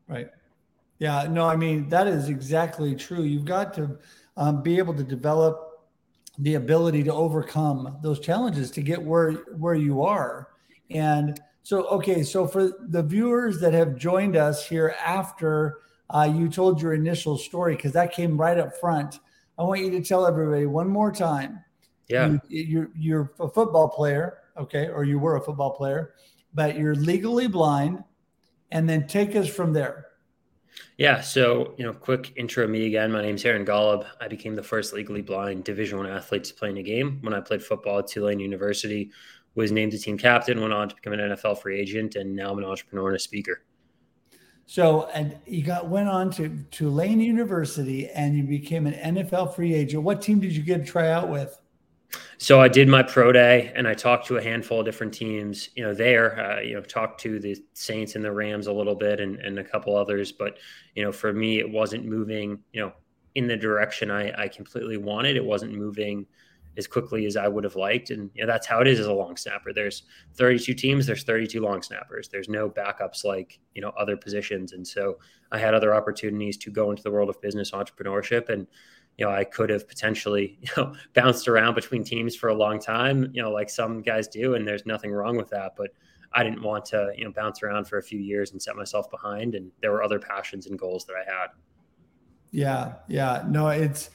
Right. 0.09 0.29
Yeah. 0.99 1.27
No, 1.29 1.45
I 1.45 1.55
mean, 1.55 1.89
that 1.89 2.07
is 2.07 2.29
exactly 2.29 2.95
true. 2.95 3.23
You've 3.23 3.45
got 3.45 3.73
to 3.75 3.97
um, 4.35 4.63
be 4.63 4.77
able 4.77 4.93
to 4.95 5.03
develop 5.03 5.67
the 6.39 6.55
ability 6.55 7.03
to 7.03 7.13
overcome 7.13 7.97
those 8.01 8.19
challenges 8.19 8.71
to 8.71 8.81
get 8.81 9.01
where 9.01 9.31
where 9.57 9.75
you 9.75 10.03
are 10.03 10.49
and 10.91 11.39
so 11.63 11.85
okay 11.87 12.23
so 12.23 12.47
for 12.47 12.71
the 12.89 13.01
viewers 13.01 13.59
that 13.59 13.73
have 13.73 13.95
joined 13.95 14.35
us 14.35 14.67
here 14.67 14.95
after 15.03 15.79
uh, 16.11 16.31
you 16.31 16.47
told 16.47 16.81
your 16.81 16.93
initial 16.93 17.37
story 17.37 17.75
because 17.75 17.91
that 17.91 18.13
came 18.13 18.39
right 18.39 18.59
up 18.59 18.75
front 18.77 19.19
i 19.57 19.63
want 19.63 19.81
you 19.81 19.89
to 19.89 20.01
tell 20.01 20.27
everybody 20.27 20.65
one 20.65 20.87
more 20.87 21.11
time 21.11 21.59
yeah 22.07 22.37
you, 22.47 22.63
you're 22.63 22.91
you're 22.95 23.31
a 23.39 23.49
football 23.49 23.89
player 23.89 24.39
okay 24.57 24.89
or 24.89 25.03
you 25.03 25.17
were 25.17 25.37
a 25.37 25.41
football 25.41 25.71
player 25.71 26.13
but 26.53 26.77
you're 26.77 26.95
legally 26.95 27.47
blind 27.47 28.03
and 28.71 28.87
then 28.87 29.07
take 29.07 29.35
us 29.35 29.47
from 29.47 29.73
there 29.73 30.06
yeah, 30.97 31.21
so 31.21 31.75
you 31.77 31.85
know, 31.85 31.93
quick 31.93 32.33
intro 32.35 32.63
of 32.63 32.69
me 32.69 32.85
again. 32.85 33.11
My 33.11 33.21
name's 33.21 33.45
Aaron 33.45 33.65
Golub. 33.65 34.05
I 34.19 34.27
became 34.27 34.55
the 34.55 34.63
first 34.63 34.93
legally 34.93 35.21
blind 35.21 35.63
Division 35.63 35.97
One 35.97 36.07
athlete 36.07 36.43
to 36.45 36.53
play 36.53 36.69
in 36.69 36.77
a 36.77 36.83
game 36.83 37.19
when 37.21 37.33
I 37.33 37.39
played 37.39 37.63
football 37.63 37.99
at 37.99 38.07
Tulane 38.07 38.39
University. 38.39 39.11
Was 39.55 39.71
named 39.71 39.93
a 39.93 39.97
team 39.97 40.17
captain, 40.17 40.61
went 40.61 40.73
on 40.73 40.89
to 40.89 40.95
become 40.95 41.13
an 41.13 41.19
NFL 41.19 41.61
free 41.61 41.79
agent, 41.79 42.15
and 42.15 42.35
now 42.35 42.51
I'm 42.51 42.59
an 42.59 42.65
entrepreneur 42.65 43.07
and 43.07 43.15
a 43.15 43.19
speaker. 43.19 43.63
So, 44.67 45.07
and 45.13 45.37
you 45.45 45.63
got 45.63 45.87
went 45.87 46.09
on 46.09 46.29
to 46.31 46.49
Tulane 46.71 47.21
University, 47.21 48.09
and 48.09 48.35
you 48.35 48.43
became 48.43 48.85
an 48.85 49.15
NFL 49.15 49.55
free 49.55 49.73
agent. 49.73 50.03
What 50.03 50.21
team 50.21 50.39
did 50.39 50.51
you 50.51 50.61
get 50.61 50.79
to 50.79 50.83
try 50.85 51.09
out 51.09 51.29
with? 51.29 51.59
So 52.39 52.61
I 52.61 52.67
did 52.67 52.87
my 52.87 53.01
pro 53.01 53.31
day 53.31 53.71
and 53.75 53.87
I 53.87 53.95
talked 53.95 54.27
to 54.27 54.37
a 54.37 54.43
handful 54.43 54.79
of 54.79 54.85
different 54.85 55.13
teams, 55.13 55.69
you 55.75 55.83
know, 55.83 55.93
there, 55.93 56.39
uh, 56.39 56.59
you 56.61 56.75
know, 56.75 56.81
talked 56.81 57.19
to 57.21 57.39
the 57.39 57.55
Saints 57.73 58.15
and 58.15 58.23
the 58.23 58.31
Rams 58.31 58.67
a 58.67 58.73
little 58.73 58.93
bit 58.93 59.19
and, 59.19 59.37
and 59.37 59.57
a 59.57 59.63
couple 59.63 59.95
others. 59.95 60.31
But, 60.31 60.59
you 60.93 61.03
know, 61.03 61.11
for 61.11 61.33
me, 61.33 61.57
it 61.57 61.69
wasn't 61.69 62.05
moving, 62.05 62.59
you 62.73 62.81
know, 62.81 62.93
in 63.33 63.47
the 63.47 63.57
direction 63.57 64.11
I, 64.11 64.43
I 64.43 64.47
completely 64.49 64.97
wanted. 64.97 65.35
It 65.35 65.43
wasn't 65.43 65.73
moving 65.73 66.27
as 66.77 66.85
quickly 66.85 67.25
as 67.25 67.37
I 67.37 67.47
would 67.47 67.63
have 67.63 67.75
liked. 67.75 68.11
And 68.11 68.29
you 68.35 68.45
know, 68.45 68.51
that's 68.51 68.67
how 68.67 68.81
it 68.81 68.87
is 68.87 68.99
as 68.99 69.07
a 69.07 69.13
long 69.13 69.35
snapper. 69.35 69.73
There's 69.73 70.03
32 70.35 70.75
teams, 70.75 71.07
there's 71.07 71.23
32 71.23 71.59
long 71.59 71.81
snappers. 71.81 72.29
There's 72.29 72.49
no 72.49 72.69
backups 72.69 73.23
like, 73.25 73.59
you 73.73 73.81
know, 73.81 73.91
other 73.97 74.15
positions. 74.15 74.73
And 74.73 74.87
so 74.87 75.17
I 75.51 75.57
had 75.57 75.73
other 75.73 75.95
opportunities 75.95 76.57
to 76.57 76.69
go 76.69 76.91
into 76.91 77.01
the 77.01 77.09
world 77.09 77.29
of 77.29 77.41
business 77.41 77.71
entrepreneurship 77.71 78.49
and, 78.49 78.67
you 79.17 79.25
know, 79.25 79.31
I 79.31 79.43
could 79.43 79.69
have 79.69 79.87
potentially, 79.87 80.57
you 80.61 80.69
know, 80.77 80.93
bounced 81.13 81.47
around 81.47 81.73
between 81.73 82.03
teams 82.03 82.35
for 82.35 82.49
a 82.49 82.53
long 82.53 82.79
time, 82.79 83.29
you 83.33 83.41
know, 83.41 83.51
like 83.51 83.69
some 83.69 84.01
guys 84.01 84.27
do, 84.27 84.55
and 84.55 84.67
there's 84.67 84.85
nothing 84.85 85.11
wrong 85.11 85.35
with 85.35 85.49
that. 85.49 85.73
But 85.75 85.91
I 86.33 86.43
didn't 86.43 86.61
want 86.61 86.85
to, 86.85 87.11
you 87.15 87.25
know, 87.25 87.31
bounce 87.31 87.63
around 87.63 87.85
for 87.85 87.97
a 87.97 88.03
few 88.03 88.19
years 88.19 88.51
and 88.51 88.61
set 88.61 88.75
myself 88.75 89.09
behind. 89.09 89.55
And 89.55 89.71
there 89.81 89.91
were 89.91 90.03
other 90.03 90.19
passions 90.19 90.67
and 90.67 90.77
goals 90.77 91.05
that 91.05 91.15
I 91.15 91.23
had. 91.23 91.47
Yeah, 92.51 92.93
yeah. 93.07 93.43
No, 93.47 93.69
it's 93.69 94.09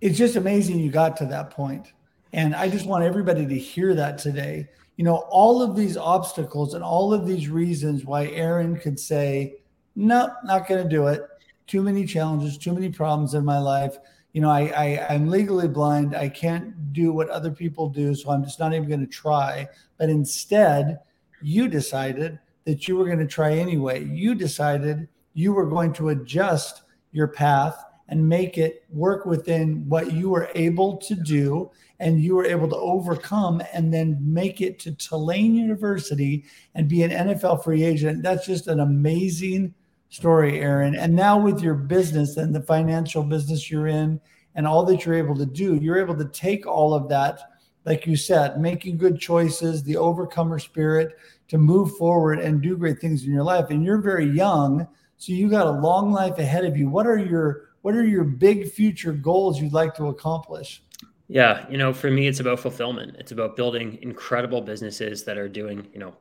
it's 0.00 0.18
just 0.18 0.36
amazing 0.36 0.78
you 0.78 0.90
got 0.90 1.16
to 1.18 1.26
that 1.26 1.50
point. 1.50 1.92
And 2.32 2.54
I 2.54 2.68
just 2.68 2.86
want 2.86 3.04
everybody 3.04 3.46
to 3.46 3.58
hear 3.58 3.94
that 3.94 4.18
today. 4.18 4.68
You 4.96 5.04
know, 5.04 5.16
all 5.30 5.62
of 5.62 5.76
these 5.76 5.96
obstacles 5.96 6.74
and 6.74 6.82
all 6.82 7.14
of 7.14 7.26
these 7.26 7.48
reasons 7.48 8.04
why 8.04 8.26
Aaron 8.28 8.76
could 8.76 8.98
say, 8.98 9.54
nope, 9.94 10.32
not 10.44 10.66
going 10.66 10.82
to 10.82 10.88
do 10.88 11.06
it 11.06 11.22
too 11.68 11.82
many 11.82 12.04
challenges, 12.04 12.58
too 12.58 12.72
many 12.72 12.88
problems 12.88 13.34
in 13.34 13.44
my 13.44 13.58
life. 13.58 13.96
You 14.32 14.40
know, 14.40 14.50
I, 14.50 14.72
I 14.76 15.14
I'm 15.14 15.28
legally 15.28 15.68
blind. 15.68 16.16
I 16.16 16.28
can't 16.28 16.92
do 16.92 17.12
what 17.12 17.28
other 17.28 17.50
people 17.50 17.88
do, 17.88 18.14
so 18.14 18.30
I'm 18.30 18.42
just 18.42 18.58
not 18.58 18.74
even 18.74 18.88
going 18.88 19.00
to 19.00 19.06
try. 19.06 19.68
But 19.98 20.10
instead, 20.10 20.98
you 21.40 21.68
decided 21.68 22.38
that 22.64 22.88
you 22.88 22.96
were 22.96 23.06
going 23.06 23.18
to 23.18 23.26
try 23.26 23.52
anyway. 23.52 24.04
You 24.04 24.34
decided 24.34 25.08
you 25.34 25.52
were 25.52 25.66
going 25.66 25.92
to 25.94 26.08
adjust 26.08 26.82
your 27.12 27.28
path 27.28 27.84
and 28.08 28.28
make 28.28 28.58
it 28.58 28.84
work 28.90 29.26
within 29.26 29.88
what 29.88 30.12
you 30.12 30.30
were 30.30 30.50
able 30.54 30.96
to 30.96 31.14
do 31.14 31.70
and 32.00 32.20
you 32.20 32.34
were 32.34 32.44
able 32.44 32.68
to 32.68 32.76
overcome 32.76 33.62
and 33.72 33.92
then 33.92 34.16
make 34.20 34.60
it 34.60 34.78
to 34.80 34.92
Tulane 34.92 35.54
University 35.54 36.44
and 36.74 36.88
be 36.88 37.02
an 37.02 37.10
NFL 37.10 37.62
free 37.64 37.84
agent. 37.84 38.22
That's 38.22 38.46
just 38.46 38.66
an 38.66 38.80
amazing 38.80 39.74
story, 40.10 40.60
Aaron. 40.60 40.94
And 40.94 41.14
now 41.14 41.38
with 41.38 41.60
your 41.60 41.74
business 41.74 42.36
and 42.36 42.54
the 42.54 42.62
financial 42.62 43.22
business 43.22 43.70
you're 43.70 43.88
in 43.88 44.20
and 44.54 44.66
all 44.66 44.84
that 44.86 45.04
you're 45.04 45.14
able 45.14 45.36
to 45.36 45.46
do, 45.46 45.76
you're 45.76 46.00
able 46.00 46.16
to 46.16 46.24
take 46.26 46.66
all 46.66 46.94
of 46.94 47.08
that, 47.08 47.40
like 47.84 48.06
you 48.06 48.16
said, 48.16 48.60
making 48.60 48.98
good 48.98 49.18
choices, 49.18 49.82
the 49.82 49.96
overcomer 49.96 50.58
spirit 50.58 51.16
to 51.48 51.58
move 51.58 51.96
forward 51.96 52.38
and 52.38 52.62
do 52.62 52.76
great 52.76 52.98
things 52.98 53.24
in 53.24 53.32
your 53.32 53.44
life. 53.44 53.70
And 53.70 53.84
you're 53.84 54.00
very 54.00 54.26
young, 54.26 54.86
so 55.16 55.32
you 55.32 55.48
got 55.48 55.66
a 55.66 55.70
long 55.70 56.12
life 56.12 56.38
ahead 56.38 56.64
of 56.64 56.76
you. 56.76 56.88
What 56.88 57.06
are 57.06 57.18
your 57.18 57.68
what 57.82 57.94
are 57.94 58.04
your 58.04 58.24
big 58.24 58.70
future 58.70 59.12
goals 59.12 59.60
you'd 59.60 59.72
like 59.72 59.94
to 59.94 60.08
accomplish? 60.08 60.82
Yeah, 61.28 61.66
you 61.70 61.78
know, 61.78 61.92
for 61.92 62.10
me, 62.10 62.26
it's 62.26 62.40
about 62.40 62.58
fulfillment. 62.58 63.16
It's 63.18 63.32
about 63.32 63.54
building 63.54 63.98
incredible 64.02 64.60
businesses 64.60 65.24
that 65.24 65.38
are 65.38 65.48
doing, 65.48 65.86
you 65.92 66.00
know, 66.00 66.14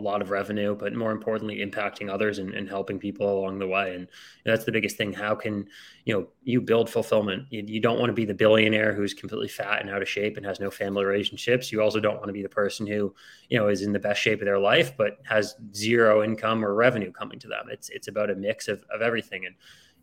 a 0.00 0.02
lot 0.02 0.22
of 0.22 0.30
revenue, 0.30 0.74
but 0.74 0.94
more 0.94 1.12
importantly, 1.12 1.58
impacting 1.58 2.10
others 2.10 2.38
and, 2.38 2.54
and 2.54 2.68
helping 2.68 2.98
people 2.98 3.38
along 3.38 3.58
the 3.58 3.66
way. 3.66 3.94
And 3.94 4.08
that's 4.44 4.64
the 4.64 4.72
biggest 4.72 4.96
thing. 4.96 5.12
How 5.12 5.34
can 5.34 5.68
you 6.04 6.14
know 6.14 6.26
you 6.42 6.60
build 6.60 6.88
fulfillment? 6.88 7.46
You, 7.50 7.62
you, 7.66 7.80
don't 7.80 7.98
want 7.98 8.08
to 8.08 8.14
be 8.14 8.24
the 8.24 8.34
billionaire 8.34 8.94
who's 8.94 9.14
completely 9.14 9.48
fat 9.48 9.80
and 9.80 9.90
out 9.90 10.02
of 10.02 10.08
shape 10.08 10.36
and 10.36 10.46
has 10.46 10.58
no 10.58 10.70
family 10.70 11.04
relationships. 11.04 11.70
You 11.70 11.82
also 11.82 12.00
don't 12.00 12.16
want 12.16 12.28
to 12.28 12.32
be 12.32 12.42
the 12.42 12.48
person 12.48 12.86
who 12.86 13.14
you 13.48 13.58
know 13.58 13.68
is 13.68 13.82
in 13.82 13.92
the 13.92 13.98
best 13.98 14.20
shape 14.20 14.40
of 14.40 14.46
their 14.46 14.58
life 14.58 14.96
but 14.96 15.18
has 15.24 15.54
zero 15.74 16.24
income 16.24 16.64
or 16.64 16.74
revenue 16.74 17.12
coming 17.12 17.38
to 17.40 17.48
them. 17.48 17.66
It's 17.70 17.90
it's 17.90 18.08
about 18.08 18.30
a 18.30 18.34
mix 18.34 18.68
of 18.68 18.84
of 18.92 19.02
everything. 19.02 19.46
And 19.46 19.54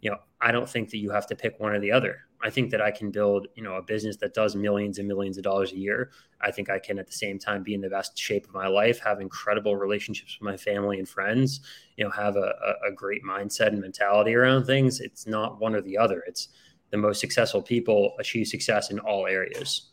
you 0.02 0.12
know, 0.12 0.18
I 0.42 0.52
don't 0.52 0.70
think 0.70 0.90
that 0.92 0.98
you 0.98 1.10
have 1.12 1.28
to 1.28 1.36
pick 1.36 1.60
one 1.60 1.74
or 1.74 1.80
the 1.80 1.92
other. 1.92 2.20
I 2.44 2.52
think 2.52 2.70
that 2.70 2.82
I 2.82 2.92
can 2.92 3.10
build, 3.10 3.48
you 3.56 3.64
know, 3.64 3.76
a 3.76 3.82
business 3.82 4.16
that 4.18 4.36
does 4.36 4.56
millions 4.56 5.00
and 5.00 5.08
millions 5.08 5.38
of 5.38 5.44
dollars 5.44 5.72
a 5.72 5.78
year. 5.78 6.12
I 6.40 6.52
think 6.52 6.70
I 6.70 6.78
can 6.78 7.00
at 7.00 7.08
the 7.08 7.14
same 7.14 7.40
time 7.40 7.64
be 7.64 7.74
in 7.74 7.82
the 7.82 7.90
best 7.90 8.18
shape 8.18 8.46
of 8.46 8.54
my 8.54 8.68
life, 8.68 9.00
have 9.00 9.22
incredible 9.22 9.76
relationships 9.76 10.38
with 10.40 10.46
my 10.46 10.56
family 10.56 11.00
and 11.00 11.10
friends, 11.10 11.62
you 11.96 12.06
know, 12.06 12.12
have 12.12 12.36
a, 12.36 12.54
a 12.88 12.92
great 12.96 13.24
mindset 13.24 13.70
and 13.70 13.82
mentality 13.82 14.36
around 14.36 14.66
things. 14.66 15.00
It's 15.00 15.26
not 15.26 15.60
one 15.60 15.74
or 15.74 15.82
the 15.82 15.98
other. 15.98 16.24
It's 16.28 16.50
the 16.92 16.98
most 16.98 17.20
successful 17.20 17.62
people 17.62 18.14
achieve 18.20 18.48
success 18.48 18.92
in 18.92 19.00
all 19.00 19.26
areas. 19.26 19.90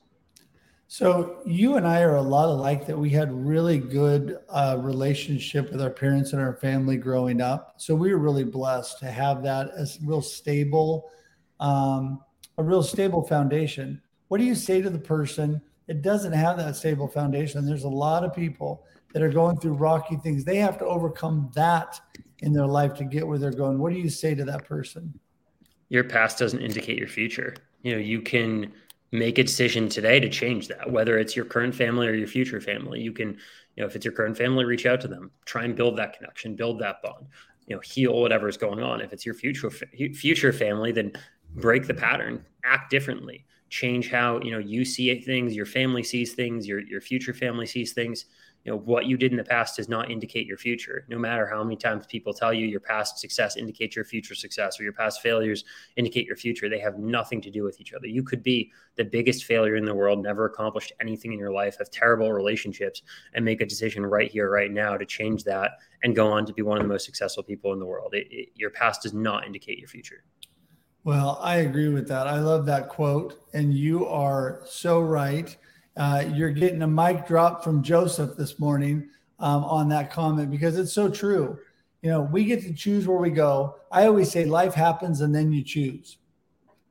So 0.87 1.41
you 1.47 1.76
and 1.76 1.87
I 1.87 2.03
are 2.03 2.17
a 2.17 2.23
lot 2.23 2.49
alike 2.49 2.87
that 2.87 2.99
we 2.99 3.11
had 3.11 3.33
really 3.33 3.79
good 3.79 4.38
uh, 4.49 4.76
relationship 4.81 5.73
with 5.73 5.81
our 5.81 5.91
parents 5.91 6.33
and 6.33 6.41
our 6.41 6.55
family 6.55 6.97
growing 6.97 7.41
up. 7.41 7.75
So 7.79 7.95
we 7.95 8.12
were 8.12 8.19
really 8.19 8.45
blessed 8.45 8.99
to 9.00 9.07
have 9.07 9.43
that 9.43 9.71
as 9.76 9.99
real 10.03 10.23
stable, 10.23 11.11
um, 11.59 12.23
a 12.59 12.62
real 12.62 12.83
stable 12.83 13.23
foundation. 13.23 14.01
What 14.29 14.38
do 14.38 14.44
you 14.44 14.55
say 14.55 14.83
to 14.83 14.90
the 14.90 14.99
person 14.99 15.61
that 15.87 16.03
doesn't 16.03 16.33
have 16.33 16.59
that 16.59 16.77
stable 16.77 17.09
foundation? 17.09 17.64
There's 17.66 17.85
a 17.85 17.88
lot 17.88 18.25
of 18.25 18.35
people 18.35 18.85
that 19.12 19.23
are 19.23 19.31
going 19.31 19.59
through 19.59 19.75
rocky 19.75 20.16
things. 20.16 20.44
They 20.44 20.57
have 20.57 20.79
to 20.79 20.85
overcome 20.85 21.51
that 21.55 22.01
in 22.40 22.53
their 22.53 22.66
life 22.66 22.94
to 22.94 23.05
get 23.05 23.27
where 23.27 23.38
they're 23.38 23.53
going. 23.53 23.79
What 23.79 23.92
do 23.92 23.99
you 23.99 24.11
say 24.11 24.35
to 24.35 24.44
that 24.44 24.64
person? 24.66 25.18
Your 25.88 26.05
past 26.05 26.38
doesn't 26.38 26.61
indicate 26.61 26.99
your 26.99 27.09
future. 27.09 27.55
You 27.83 27.92
know, 27.92 27.99
you 27.99 28.20
can 28.20 28.73
make 29.14 29.38
a 29.38 29.44
decision 29.44 29.88
today 29.88 30.18
to 30.18 30.29
change 30.29 30.66
that 30.68 30.90
whether 30.90 31.18
it's 31.18 31.37
your 31.37 31.44
current 31.44 31.74
family 31.74 32.09
or 32.09 32.14
your 32.14 32.27
future 32.27 32.61
family. 32.61 33.00
You 33.00 33.12
can 33.12 33.31
you 33.77 33.83
know 33.83 33.87
if 33.87 33.94
it's 33.94 34.05
your 34.05 34.12
current 34.12 34.37
family 34.37 34.64
reach 34.64 34.87
out 34.87 35.00
to 35.03 35.09
them. 35.09 35.31
Try 35.44 35.64
and 35.64 35.77
build 35.77 35.96
that 35.98 36.16
connection 36.16 36.57
build 36.57 36.81
that 36.81 37.00
bond 37.03 37.27
you 37.66 37.77
know 37.77 37.81
heal 37.81 38.20
whatever 38.20 38.48
is 38.48 38.57
going 38.57 38.83
on. 38.83 39.00
If 39.00 39.12
it's 39.12 39.24
your 39.24 39.35
future 39.35 39.70
future 39.70 40.53
family 40.53 40.92
then 40.92 41.12
break 41.55 41.87
the 41.87 41.94
pattern 41.94 42.44
act 42.64 42.90
differently 42.90 43.46
change 43.70 44.11
how 44.11 44.40
you 44.40 44.50
know 44.50 44.59
you 44.59 44.85
see 44.85 45.14
things 45.20 45.55
your 45.55 45.66
family 45.66 46.03
sees 46.03 46.35
things 46.35 46.66
your 46.66 46.81
your 46.81 47.00
future 47.00 47.33
family 47.33 47.66
sees 47.66 47.92
things 47.92 48.27
you 48.64 48.72
know 48.72 48.79
what 48.79 49.05
you 49.05 49.18
did 49.18 49.31
in 49.31 49.37
the 49.37 49.44
past 49.44 49.77
does 49.77 49.90
not 49.90 50.11
indicate 50.11 50.46
your 50.46 50.57
future. 50.57 51.05
No 51.09 51.18
matter 51.18 51.46
how 51.46 51.62
many 51.62 51.77
times 51.77 52.07
people 52.07 52.33
tell 52.33 52.53
you 52.53 52.66
your 52.66 52.81
past 52.81 53.18
success 53.18 53.57
indicates 53.57 53.94
your 53.94 54.07
future 54.07 54.35
success 54.35 54.81
or 54.81 54.85
your 54.85 54.94
past 54.94 55.20
failures 55.20 55.64
indicate 55.96 56.27
your 56.27 56.37
future 56.37 56.68
they 56.70 56.79
have 56.79 56.98
nothing 56.98 57.42
to 57.42 57.50
do 57.50 57.62
with 57.62 57.79
each 57.79 57.92
other. 57.92 58.07
You 58.07 58.22
could 58.22 58.42
be 58.42 58.72
the 58.96 59.05
biggest 59.05 59.44
failure 59.44 59.77
in 59.77 59.85
the 59.85 59.94
world 59.94 60.22
never 60.22 60.46
accomplished 60.46 60.92
anything 60.98 61.35
in 61.35 61.38
your 61.38 61.53
life 61.53 61.77
have 61.79 61.90
terrible 61.90 62.33
relationships 62.33 63.03
and 63.35 63.44
make 63.44 63.61
a 63.61 63.66
decision 63.66 64.07
right 64.07 64.31
here 64.31 64.50
right 64.50 64.70
now 64.70 64.96
to 64.96 65.05
change 65.05 65.44
that 65.44 65.72
and 66.03 66.16
go 66.16 66.29
on 66.29 66.46
to 66.46 66.55
be 66.55 66.62
one 66.62 66.79
of 66.79 66.85
the 66.85 66.88
most 66.88 67.05
successful 67.05 67.42
people 67.42 67.72
in 67.74 67.79
the 67.79 67.87
world. 67.87 68.14
It, 68.14 68.29
it, 68.31 68.48
your 68.55 68.70
past 68.70 69.03
does 69.03 69.12
not 69.12 69.46
indicate 69.46 69.79
your 69.79 69.88
future. 69.88 70.24
Well 71.03 71.38
i 71.42 71.57
agree 71.57 71.88
with 71.88 72.09
that. 72.09 72.27
I 72.27 72.40
love 72.40 72.64
that 72.64 72.88
quote 72.88 73.46
and 73.53 73.74
you 73.74 74.07
are 74.07 74.62
so 74.64 75.00
right 75.00 75.55
uh, 75.96 76.24
you're 76.35 76.50
getting 76.50 76.83
a 76.83 76.87
mic 76.87 77.26
drop 77.26 77.62
from 77.62 77.83
Joseph 77.83 78.37
this 78.37 78.59
morning 78.59 79.09
um, 79.38 79.64
on 79.64 79.88
that 79.88 80.11
comment 80.11 80.50
because 80.50 80.78
it's 80.78 80.92
so 80.92 81.09
true. 81.09 81.59
You 82.02 82.11
know, 82.11 82.22
we 82.22 82.44
get 82.44 82.62
to 82.62 82.74
choose 82.74 83.07
where 83.07 83.18
we 83.18 83.30
go. 83.30 83.76
I 83.90 84.07
always 84.07 84.30
say 84.30 84.44
life 84.44 84.74
happens 84.74 85.20
and 85.20 85.35
then 85.35 85.52
you 85.52 85.62
choose. 85.62 86.18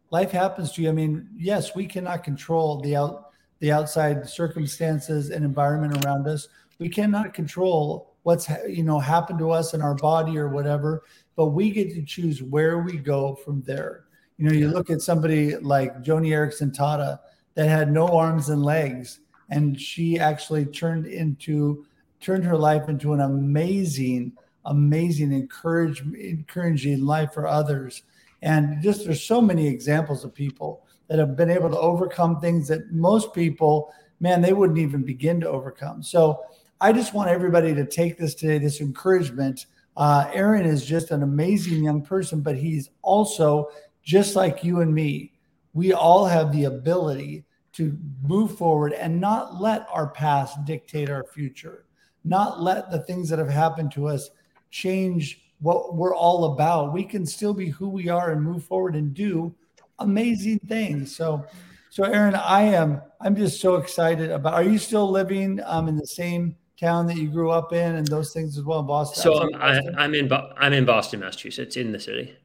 Life 0.10 0.32
happens 0.32 0.72
to 0.74 0.82
you. 0.82 0.90
I 0.90 0.92
mean, 0.92 1.28
yes, 1.38 1.76
we 1.76 1.86
cannot 1.86 2.24
control 2.24 2.82
the 2.82 2.96
out 2.96 3.30
the 3.60 3.72
outside 3.72 4.28
circumstances 4.28 5.30
and 5.30 5.46
environment 5.46 6.06
around 6.06 6.28
us. 6.28 6.50
We 6.80 6.90
cannot 6.90 7.34
control 7.34 8.14
what's 8.24 8.50
you 8.68 8.84
know 8.84 9.00
happened 9.00 9.40
to 9.40 9.52
us 9.52 9.74
in 9.74 9.82
our 9.82 9.96
body 9.96 10.38
or 10.38 10.50
whatever, 10.50 11.04
but 11.36 11.48
we 11.48 11.72
get 11.72 11.94
to 11.94 12.04
choose 12.04 12.44
where 12.44 12.80
we 12.80 12.98
go 12.98 13.36
from 13.36 13.62
there. 13.62 14.06
You 14.38 14.48
know, 14.48 14.54
you 14.54 14.68
look 14.70 14.90
at 14.90 15.02
somebody 15.02 15.56
like 15.58 16.04
Joni 16.04 16.30
Eareckson 16.30 16.76
Tada 16.76 17.20
that 17.56 17.68
had 17.68 17.92
no 17.92 18.08
arms 18.08 18.50
and 18.50 18.64
legs. 18.64 19.20
And 19.50 19.80
she 19.80 20.20
actually 20.20 20.66
turned 20.66 21.06
into 21.06 21.86
turned 22.20 22.46
her 22.46 22.58
life 22.58 22.88
into 22.88 23.14
an 23.14 23.20
amazing 23.20 24.32
amazing 24.66 25.32
encourage, 25.34 26.02
encouraging 26.16 27.06
life 27.06 27.34
for 27.34 27.48
others. 27.48 28.04
And 28.42 28.82
just 28.82 29.06
there's 29.06 29.24
so 29.24 29.42
many 29.42 29.68
examples 29.68 30.24
of 30.24 30.34
people 30.34 30.86
that 31.08 31.20
have 31.20 31.36
been 31.36 31.50
able 31.50 31.70
to 31.70 31.80
overcome 31.80 32.40
things 32.40 32.68
that 32.68 32.92
most 32.92 33.34
people 33.34 33.94
man 34.20 34.42
they 34.42 34.54
wouldn't 34.54 34.80
even 34.80 35.04
begin 35.04 35.40
to 35.42 35.50
overcome. 35.50 36.02
So 36.04 36.44
i 36.82 36.92
just 36.92 37.14
want 37.14 37.30
everybody 37.30 37.74
to 37.74 37.86
take 37.86 38.18
this 38.18 38.36
today 38.36 38.58
this 38.58 38.82
encouragement. 38.82 39.66
Uh, 39.96 40.28
aaron 40.34 40.66
is 40.66 40.84
just 40.84 41.12
an 41.12 41.22
amazing 41.22 41.84
young 41.84 42.02
person 42.02 42.42
but 42.42 42.58
he's 42.58 42.90
also 43.04 43.70
just 44.02 44.36
like 44.36 44.64
you 44.64 44.82
and 44.82 44.94
me 44.94 45.33
we 45.74 45.94
all 45.94 46.26
have 46.26 46.52
the 46.52 46.66
ability 46.66 47.46
to 47.74 47.98
move 48.22 48.58
forward 48.58 48.94
and 48.94 49.20
not 49.20 49.60
let 49.60 49.88
our 49.92 50.08
past 50.08 50.64
dictate 50.66 51.10
our 51.10 51.24
future, 51.24 51.86
not 52.24 52.62
let 52.62 52.92
the 52.92 53.00
things 53.00 53.30
that 53.30 53.40
have 53.40 53.50
happened 53.50 53.92
to 53.92 54.08
us 54.08 54.30
change 54.70 55.42
what 55.60 55.96
we're 55.96 56.16
all 56.16 56.54
about. 56.54 56.94
We 56.94 57.04
can 57.04 57.26
still 57.26 57.54
be 57.54 57.70
who 57.70 57.90
we 57.90 58.10
are 58.10 58.32
and 58.32 58.42
move 58.42 58.64
forward 58.64 58.96
and 58.96 59.14
do 59.14 59.54
amazing 60.00 60.60
things. 60.68 61.16
So, 61.16 61.46
so 61.90 62.04
Aaron, 62.04 62.36
I 62.36 62.64
am 62.64 63.02
I'm 63.22 63.36
just 63.36 63.60
so 63.60 63.78
excited 63.78 64.30
about. 64.30 64.54
Are 64.54 64.64
you 64.64 64.78
still 64.78 65.10
living 65.10 65.60
um, 65.66 65.88
in 65.88 65.96
the 65.96 66.08
same 66.08 66.56
town 66.80 67.08
that 67.08 67.18
you 67.18 67.30
grew 67.30 67.50
up 67.50 67.74
in 67.74 67.96
and 67.96 68.06
those 68.08 68.34
things 68.34 68.58
as 68.58 68.64
well 68.64 68.82
in 68.82 68.88
Boston? 68.88 69.24
So 69.24 69.42
I'm, 69.42 69.62
I, 69.62 69.80
I'm 69.98 70.14
in 70.14 70.32
I'm 70.32 70.74
in 70.74 70.86
Boston, 70.86 71.22
Massachusetts, 71.22 71.76
in 71.76 71.92
the 71.92 72.00
city. 72.00 72.36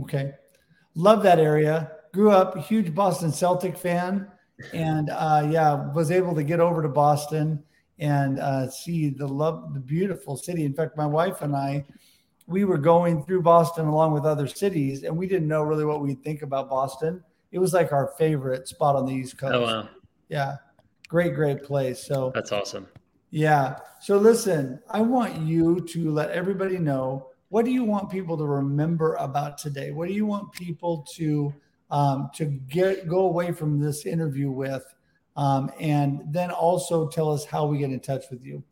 Okay, 0.00 0.32
love 0.94 1.22
that 1.22 1.38
area 1.38 1.92
grew 2.14 2.30
up 2.30 2.56
a 2.56 2.60
huge 2.60 2.94
Boston 2.94 3.32
Celtic 3.32 3.76
fan, 3.76 4.28
and 4.72 5.10
uh, 5.10 5.46
yeah, 5.50 5.92
was 5.92 6.12
able 6.12 6.34
to 6.36 6.44
get 6.44 6.60
over 6.60 6.80
to 6.80 6.88
Boston 6.88 7.62
and 7.98 8.38
uh, 8.38 8.70
see 8.70 9.10
the 9.10 9.26
love, 9.26 9.74
the 9.74 9.80
beautiful 9.80 10.36
city. 10.36 10.64
In 10.64 10.72
fact, 10.72 10.96
my 10.96 11.06
wife 11.06 11.42
and 11.42 11.54
I, 11.54 11.84
we 12.46 12.64
were 12.64 12.78
going 12.78 13.24
through 13.24 13.42
Boston 13.42 13.86
along 13.86 14.12
with 14.12 14.24
other 14.24 14.46
cities, 14.46 15.02
and 15.02 15.16
we 15.16 15.26
didn't 15.26 15.48
know 15.48 15.62
really 15.62 15.84
what 15.84 16.00
we'd 16.00 16.22
think 16.22 16.42
about 16.42 16.70
Boston. 16.70 17.22
It 17.50 17.58
was 17.58 17.74
like 17.74 17.92
our 17.92 18.12
favorite 18.16 18.68
spot 18.68 18.94
on 18.94 19.06
the 19.06 19.12
East 19.12 19.36
Coast. 19.36 19.54
Oh 19.54 19.62
wow! 19.62 19.88
Yeah, 20.28 20.56
great, 21.08 21.34
great 21.34 21.64
place. 21.64 22.06
So 22.06 22.30
that's 22.32 22.52
awesome. 22.52 22.86
Yeah. 23.30 23.78
So 24.00 24.18
listen, 24.18 24.80
I 24.88 25.00
want 25.00 25.36
you 25.40 25.80
to 25.80 26.12
let 26.12 26.30
everybody 26.30 26.78
know 26.78 27.30
what 27.48 27.64
do 27.64 27.70
you 27.70 27.84
want 27.84 28.10
people 28.10 28.36
to 28.36 28.44
remember 28.44 29.14
about 29.14 29.58
today? 29.58 29.90
What 29.90 30.08
do 30.08 30.14
you 30.14 30.26
want 30.26 30.52
people 30.52 31.06
to 31.14 31.52
um, 31.90 32.30
to 32.34 32.44
get 32.46 33.08
go 33.08 33.26
away 33.26 33.52
from 33.52 33.78
this 33.78 34.06
interview 34.06 34.50
with, 34.50 34.84
um, 35.36 35.70
and 35.78 36.20
then 36.28 36.50
also 36.50 37.08
tell 37.08 37.32
us 37.32 37.44
how 37.44 37.66
we 37.66 37.78
get 37.78 37.90
in 37.90 38.00
touch 38.00 38.24
with 38.30 38.44
you. 38.44 38.62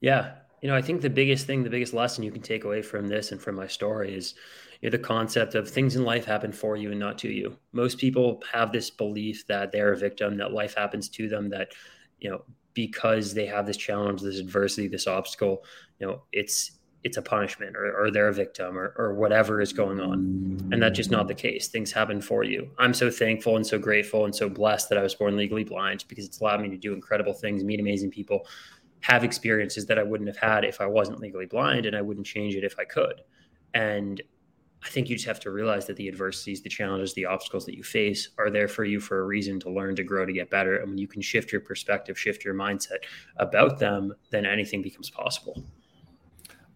Yeah, 0.00 0.34
You 0.62 0.68
know, 0.68 0.76
I 0.76 0.82
think 0.82 1.02
the 1.02 1.10
biggest 1.10 1.46
thing, 1.46 1.64
the 1.64 1.70
biggest 1.70 1.92
lesson 1.92 2.22
you 2.22 2.30
can 2.30 2.40
take 2.40 2.64
away 2.64 2.82
from 2.82 3.08
this 3.08 3.32
and 3.32 3.40
from 3.40 3.56
my 3.56 3.66
story 3.66 4.14
is 4.14 4.34
you 4.80 4.88
know, 4.88 4.96
the 4.96 5.02
concept 5.02 5.56
of 5.56 5.68
things 5.68 5.96
in 5.96 6.04
life 6.04 6.24
happen 6.24 6.52
for 6.52 6.76
you 6.76 6.92
and 6.92 7.00
not 7.00 7.18
to 7.18 7.28
you. 7.28 7.56
Most 7.72 7.98
people 7.98 8.42
have 8.52 8.72
this 8.72 8.88
belief 8.88 9.44
that 9.48 9.72
they're 9.72 9.92
a 9.92 9.96
victim, 9.96 10.36
that 10.36 10.52
life 10.52 10.74
happens 10.76 11.08
to 11.10 11.28
them, 11.28 11.50
that, 11.50 11.72
you 12.20 12.30
know, 12.30 12.42
because 12.74 13.34
they 13.34 13.46
have 13.46 13.66
this 13.66 13.76
challenge, 13.76 14.22
this 14.22 14.38
adversity, 14.38 14.86
this 14.86 15.08
obstacle, 15.08 15.64
you 15.98 16.06
know, 16.06 16.22
it's 16.32 16.78
it's 17.04 17.16
a 17.16 17.22
punishment 17.22 17.76
or, 17.76 17.92
or 17.98 18.10
they're 18.10 18.28
a 18.28 18.32
victim 18.32 18.78
or, 18.78 18.94
or 18.96 19.14
whatever 19.14 19.60
is 19.60 19.72
going 19.72 20.00
on. 20.00 20.68
And 20.70 20.80
that's 20.80 20.96
just 20.96 21.10
not 21.10 21.26
the 21.26 21.34
case. 21.34 21.68
Things 21.68 21.90
happen 21.90 22.20
for 22.20 22.44
you. 22.44 22.70
I'm 22.78 22.94
so 22.94 23.10
thankful 23.10 23.56
and 23.56 23.66
so 23.66 23.78
grateful 23.78 24.24
and 24.24 24.34
so 24.34 24.48
blessed 24.48 24.88
that 24.88 24.98
I 24.98 25.02
was 25.02 25.14
born 25.14 25.36
legally 25.36 25.64
blind 25.64 26.04
because 26.06 26.24
it's 26.24 26.40
allowed 26.40 26.60
me 26.60 26.68
to 26.70 26.76
do 26.76 26.92
incredible 26.92 27.32
things, 27.32 27.64
meet 27.64 27.80
amazing 27.80 28.10
people, 28.10 28.46
have 29.00 29.24
experiences 29.24 29.86
that 29.86 29.98
I 29.98 30.04
wouldn't 30.04 30.28
have 30.28 30.36
had 30.36 30.64
if 30.64 30.80
I 30.80 30.86
wasn't 30.86 31.18
legally 31.18 31.46
blind, 31.46 31.86
and 31.86 31.96
I 31.96 32.02
wouldn't 32.02 32.26
change 32.26 32.54
it 32.54 32.62
if 32.62 32.78
I 32.78 32.84
could. 32.84 33.22
And 33.74 34.22
I 34.84 34.88
think 34.88 35.08
you 35.08 35.16
just 35.16 35.26
have 35.26 35.40
to 35.40 35.50
realize 35.50 35.86
that 35.86 35.96
the 35.96 36.08
adversities, 36.08 36.62
the 36.62 36.68
challenges, 36.68 37.14
the 37.14 37.26
obstacles 37.26 37.66
that 37.66 37.76
you 37.76 37.82
face 37.82 38.30
are 38.38 38.50
there 38.50 38.68
for 38.68 38.84
you 38.84 39.00
for 39.00 39.20
a 39.20 39.24
reason 39.24 39.58
to 39.60 39.70
learn, 39.70 39.96
to 39.96 40.04
grow, 40.04 40.24
to 40.24 40.32
get 40.32 40.50
better. 40.50 40.76
And 40.76 40.90
when 40.90 40.98
you 40.98 41.06
can 41.08 41.22
shift 41.22 41.52
your 41.52 41.60
perspective, 41.60 42.18
shift 42.18 42.44
your 42.44 42.54
mindset 42.54 42.98
about 43.36 43.78
them, 43.78 44.14
then 44.30 44.46
anything 44.46 44.82
becomes 44.82 45.10
possible. 45.10 45.64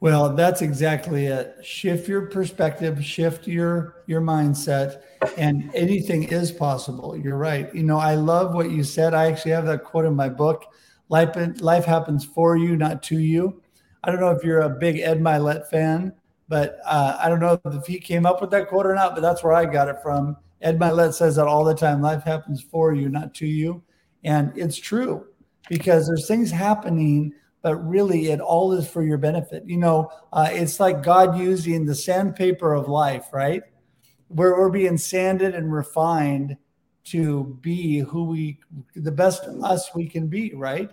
Well, 0.01 0.35
that's 0.35 0.61
exactly 0.61 1.27
it. 1.27 1.57
Shift 1.63 2.07
your 2.07 2.27
perspective, 2.27 3.03
shift 3.05 3.47
your 3.47 4.03
your 4.07 4.21
mindset, 4.21 5.03
and 5.39 5.71
anything 5.75 6.25
is 6.25 6.53
possible. 6.53 7.17
You're 7.17 7.39
right. 7.39 7.75
You 7.75 7.83
know, 7.83 7.99
I 7.99 8.15
love 8.15 8.55
what 8.55 8.71
you 8.71 8.85
said. 8.85 9.15
I 9.15 9.27
actually 9.27 9.53
have 9.53 9.65
that 9.67 9.85
quote 9.85 10.05
in 10.05 10.15
my 10.15 10.29
book. 10.29 10.67
Life 11.09 11.35
life 11.61 11.85
happens 11.87 12.25
for 12.25 12.57
you, 12.57 12.77
not 12.77 13.03
to 13.05 13.19
you. 13.19 13.63
I 14.05 14.11
don't 14.11 14.21
know 14.21 14.31
if 14.31 14.45
you're 14.45 14.61
a 14.61 14.69
big 14.69 14.99
Ed 14.99 15.21
Mylett 15.21 15.67
fan, 15.69 16.13
but 16.47 16.79
uh, 16.85 17.17
I 17.19 17.31
don't 17.31 17.41
know 17.41 17.59
if 17.65 17.87
he 17.87 17.99
came 17.99 18.27
up 18.27 18.41
with 18.43 18.51
that 18.51 18.69
quote 18.69 18.87
or 18.87 18.95
not. 18.95 19.15
But 19.15 19.23
that's 19.23 19.43
where 19.43 19.55
I 19.55 19.65
got 19.65 19.89
it 19.89 19.97
from. 20.03 20.37
Ed 20.61 20.79
Mylett 20.79 21.15
says 21.15 21.37
that 21.37 21.47
all 21.47 21.65
the 21.65 21.75
time. 21.75 22.03
Life 22.03 22.23
happens 22.23 22.61
for 22.61 22.93
you, 22.93 23.09
not 23.09 23.33
to 23.37 23.47
you, 23.47 23.83
and 24.25 24.53
it's 24.57 24.77
true 24.77 25.27
because 25.71 26.07
there's 26.07 26.29
things 26.29 26.51
happening 26.51 27.33
but 27.67 27.85
really 27.85 28.29
it 28.29 28.39
all 28.39 28.73
is 28.75 28.89
for 28.89 29.03
your 29.03 29.19
benefit. 29.19 29.65
You 29.67 29.79
know, 29.79 30.13
uh, 30.33 30.49
it's 30.53 30.79
like 30.79 31.03
God 31.03 31.37
using 31.37 31.85
the 31.85 31.97
sandpaper 31.97 32.73
of 32.73 32.87
life, 32.87 33.27
right? 33.33 33.61
Where 34.29 34.57
we're 34.57 34.71
being 34.71 34.97
sanded 34.97 35.53
and 35.53 35.73
refined 35.73 36.57
to 37.07 37.59
be 37.63 37.99
who 37.99 38.27
we, 38.27 38.61
the 38.95 39.11
best 39.11 39.49
us 39.65 39.91
we 39.97 40.07
can 40.07 40.29
be, 40.29 40.55
right? 40.55 40.89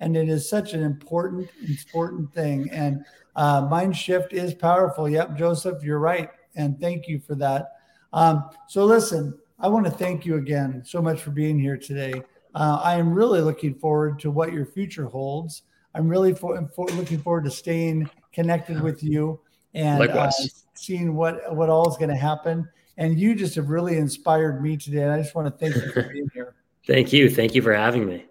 And 0.00 0.16
it 0.16 0.28
is 0.28 0.50
such 0.50 0.72
an 0.72 0.82
important, 0.82 1.48
important 1.68 2.34
thing. 2.34 2.70
And 2.72 3.04
uh, 3.36 3.68
mind 3.70 3.96
shift 3.96 4.32
is 4.32 4.52
powerful. 4.52 5.08
Yep, 5.08 5.38
Joseph, 5.38 5.84
you're 5.84 6.00
right. 6.00 6.30
And 6.56 6.80
thank 6.80 7.06
you 7.06 7.20
for 7.20 7.36
that. 7.36 7.74
Um, 8.12 8.50
so, 8.66 8.84
listen, 8.84 9.38
I 9.60 9.68
want 9.68 9.84
to 9.84 9.92
thank 9.92 10.26
you 10.26 10.38
again 10.38 10.82
so 10.84 11.00
much 11.00 11.20
for 11.20 11.30
being 11.30 11.56
here 11.56 11.76
today. 11.76 12.20
Uh, 12.52 12.80
I 12.82 12.96
am 12.96 13.12
really 13.12 13.42
looking 13.42 13.76
forward 13.76 14.18
to 14.18 14.32
what 14.32 14.52
your 14.52 14.66
future 14.66 15.06
holds. 15.06 15.62
I'm 15.96 16.08
really 16.08 16.34
for, 16.34 16.68
for 16.74 16.86
looking 16.88 17.18
forward 17.18 17.44
to 17.44 17.50
staying 17.50 18.10
connected 18.32 18.82
with 18.82 19.02
you 19.02 19.40
and 19.72 20.02
uh, 20.10 20.30
seeing 20.74 21.14
what 21.14 21.54
what 21.54 21.70
all 21.70 21.88
is 21.88 21.96
going 21.96 22.10
to 22.10 22.16
happen. 22.16 22.68
And 22.98 23.18
you 23.18 23.34
just 23.34 23.54
have 23.54 23.70
really 23.70 23.96
inspired 23.96 24.62
me 24.62 24.76
today. 24.76 25.02
And 25.02 25.12
I 25.12 25.22
just 25.22 25.34
want 25.34 25.48
to 25.48 25.58
thank 25.58 25.74
you 25.74 25.92
for 25.92 26.02
being 26.12 26.28
here. 26.34 26.54
thank 26.86 27.12
you. 27.12 27.30
Thank 27.30 27.54
you 27.54 27.62
for 27.62 27.74
having 27.74 28.06
me. 28.06 28.26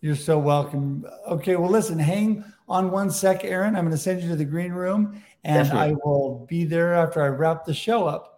You're 0.00 0.16
so 0.16 0.38
welcome. 0.38 1.04
Okay, 1.28 1.56
well, 1.56 1.70
listen, 1.70 1.98
hang 1.98 2.44
on 2.68 2.90
one 2.90 3.10
sec, 3.10 3.44
Aaron. 3.44 3.76
I'm 3.76 3.84
going 3.84 3.90
to 3.90 3.98
send 3.98 4.22
you 4.22 4.28
to 4.30 4.36
the 4.36 4.46
green 4.46 4.72
room, 4.72 5.22
and 5.44 5.64
Definitely. 5.64 5.90
I 5.90 5.96
will 6.04 6.46
be 6.48 6.64
there 6.64 6.94
after 6.94 7.22
I 7.22 7.28
wrap 7.28 7.64
the 7.64 7.74
show 7.74 8.06
up. 8.06 8.29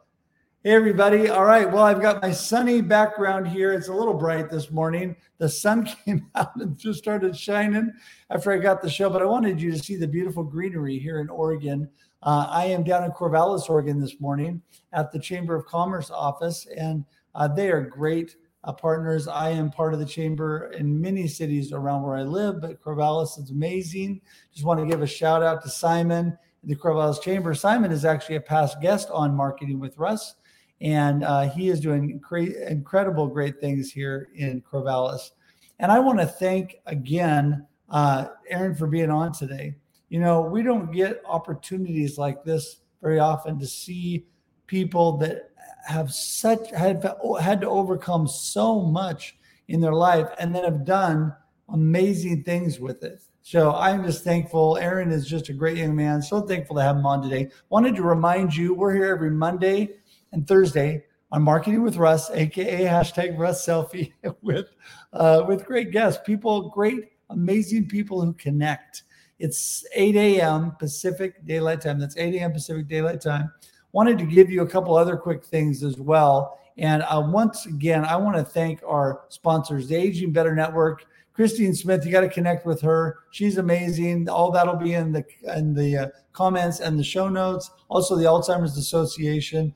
Hey, 0.64 0.70
everybody. 0.70 1.28
All 1.28 1.44
right. 1.44 1.68
Well, 1.68 1.82
I've 1.82 2.00
got 2.00 2.22
my 2.22 2.30
sunny 2.30 2.80
background 2.80 3.48
here. 3.48 3.72
It's 3.72 3.88
a 3.88 3.92
little 3.92 4.14
bright 4.14 4.48
this 4.48 4.70
morning. 4.70 5.16
The 5.38 5.48
sun 5.48 5.84
came 6.04 6.30
out 6.36 6.54
and 6.54 6.78
just 6.78 7.00
started 7.00 7.36
shining 7.36 7.92
after 8.30 8.52
I 8.52 8.58
got 8.58 8.80
the 8.80 8.88
show, 8.88 9.10
but 9.10 9.22
I 9.22 9.24
wanted 9.24 9.60
you 9.60 9.72
to 9.72 9.78
see 9.80 9.96
the 9.96 10.06
beautiful 10.06 10.44
greenery 10.44 11.00
here 11.00 11.18
in 11.18 11.28
Oregon. 11.30 11.90
Uh, 12.22 12.46
I 12.48 12.66
am 12.66 12.84
down 12.84 13.02
in 13.02 13.10
Corvallis, 13.10 13.68
Oregon 13.68 14.00
this 14.00 14.20
morning 14.20 14.62
at 14.92 15.10
the 15.10 15.18
Chamber 15.18 15.56
of 15.56 15.66
Commerce 15.66 16.12
office, 16.12 16.64
and 16.78 17.04
uh, 17.34 17.48
they 17.48 17.68
are 17.72 17.80
great 17.80 18.36
uh, 18.62 18.72
partners. 18.72 19.26
I 19.26 19.50
am 19.50 19.68
part 19.68 19.94
of 19.94 19.98
the 19.98 20.06
chamber 20.06 20.70
in 20.78 21.00
many 21.00 21.26
cities 21.26 21.72
around 21.72 22.04
where 22.04 22.14
I 22.14 22.22
live, 22.22 22.60
but 22.60 22.80
Corvallis 22.80 23.36
is 23.36 23.50
amazing. 23.50 24.20
Just 24.52 24.64
want 24.64 24.78
to 24.78 24.86
give 24.86 25.02
a 25.02 25.08
shout 25.08 25.42
out 25.42 25.60
to 25.64 25.68
Simon, 25.68 26.38
the 26.62 26.76
Corvallis 26.76 27.20
Chamber. 27.20 27.52
Simon 27.52 27.90
is 27.90 28.04
actually 28.04 28.36
a 28.36 28.40
past 28.40 28.80
guest 28.80 29.08
on 29.10 29.34
Marketing 29.34 29.80
with 29.80 29.98
Russ 29.98 30.36
and 30.82 31.22
uh, 31.22 31.48
he 31.48 31.68
is 31.68 31.80
doing 31.80 32.20
cre- 32.20 32.58
incredible, 32.68 33.28
great 33.28 33.60
things 33.60 33.90
here 33.90 34.28
in 34.34 34.60
Corvallis. 34.60 35.30
And 35.78 35.90
I 35.90 36.00
want 36.00 36.18
to 36.18 36.26
thank 36.26 36.76
again 36.86 37.66
uh, 37.88 38.26
Aaron 38.48 38.74
for 38.74 38.88
being 38.88 39.10
on 39.10 39.32
today. 39.32 39.76
You 40.08 40.20
know, 40.20 40.42
we 40.42 40.62
don't 40.62 40.92
get 40.92 41.22
opportunities 41.24 42.18
like 42.18 42.44
this 42.44 42.80
very 43.00 43.20
often 43.20 43.58
to 43.60 43.66
see 43.66 44.26
people 44.66 45.16
that 45.18 45.50
have 45.86 46.12
such 46.12 46.70
had 46.70 47.04
had 47.40 47.60
to 47.60 47.68
overcome 47.68 48.26
so 48.26 48.80
much 48.80 49.36
in 49.68 49.80
their 49.80 49.94
life 49.94 50.28
and 50.38 50.54
then 50.54 50.64
have 50.64 50.84
done 50.84 51.34
amazing 51.68 52.42
things 52.42 52.80
with 52.80 53.04
it. 53.04 53.22
So 53.42 53.72
I'm 53.72 54.04
just 54.04 54.22
thankful. 54.22 54.78
Aaron 54.78 55.10
is 55.10 55.26
just 55.26 55.48
a 55.48 55.52
great 55.52 55.76
young 55.76 55.96
man. 55.96 56.22
So 56.22 56.40
thankful 56.42 56.76
to 56.76 56.82
have 56.82 56.96
him 56.96 57.06
on 57.06 57.22
today. 57.22 57.50
Wanted 57.70 57.96
to 57.96 58.02
remind 58.02 58.54
you 58.54 58.74
we're 58.74 58.94
here 58.94 59.12
every 59.12 59.30
Monday 59.30 59.96
and 60.32 60.46
Thursday 60.46 61.04
on 61.30 61.42
Marketing 61.42 61.82
with 61.82 61.96
Russ, 61.96 62.30
aka 62.30 62.84
hashtag 62.84 63.38
Russ 63.38 63.66
Selfie, 63.66 64.12
with 64.42 64.66
uh, 65.12 65.44
with 65.46 65.64
great 65.64 65.90
guests, 65.90 66.20
people, 66.24 66.68
great, 66.70 67.12
amazing 67.30 67.88
people 67.88 68.20
who 68.20 68.32
connect. 68.34 69.04
It's 69.38 69.84
8 69.94 70.14
a.m. 70.14 70.72
Pacific 70.78 71.44
Daylight 71.46 71.80
Time. 71.80 71.98
That's 71.98 72.16
8 72.16 72.34
a.m. 72.36 72.52
Pacific 72.52 72.86
Daylight 72.86 73.20
Time. 73.20 73.50
Wanted 73.92 74.18
to 74.18 74.24
give 74.24 74.50
you 74.50 74.62
a 74.62 74.68
couple 74.68 74.94
other 74.94 75.16
quick 75.16 75.44
things 75.44 75.82
as 75.82 75.98
well. 75.98 76.58
And 76.78 77.02
uh, 77.02 77.22
once 77.26 77.66
again, 77.66 78.04
I 78.04 78.16
want 78.16 78.36
to 78.36 78.44
thank 78.44 78.82
our 78.86 79.24
sponsors, 79.28 79.88
the 79.88 79.96
Aging 79.96 80.32
Better 80.32 80.54
Network. 80.54 81.06
Christine 81.34 81.74
Smith, 81.74 82.04
you 82.04 82.12
got 82.12 82.20
to 82.20 82.28
connect 82.28 82.66
with 82.66 82.80
her. 82.82 83.20
She's 83.30 83.56
amazing. 83.56 84.28
All 84.28 84.50
that'll 84.50 84.76
be 84.76 84.94
in 84.94 85.12
the 85.12 85.24
in 85.56 85.74
the 85.74 85.96
uh, 85.96 86.06
comments 86.32 86.80
and 86.80 86.98
the 86.98 87.04
show 87.04 87.28
notes. 87.28 87.70
Also, 87.88 88.16
the 88.16 88.24
Alzheimer's 88.24 88.76
Association 88.76 89.74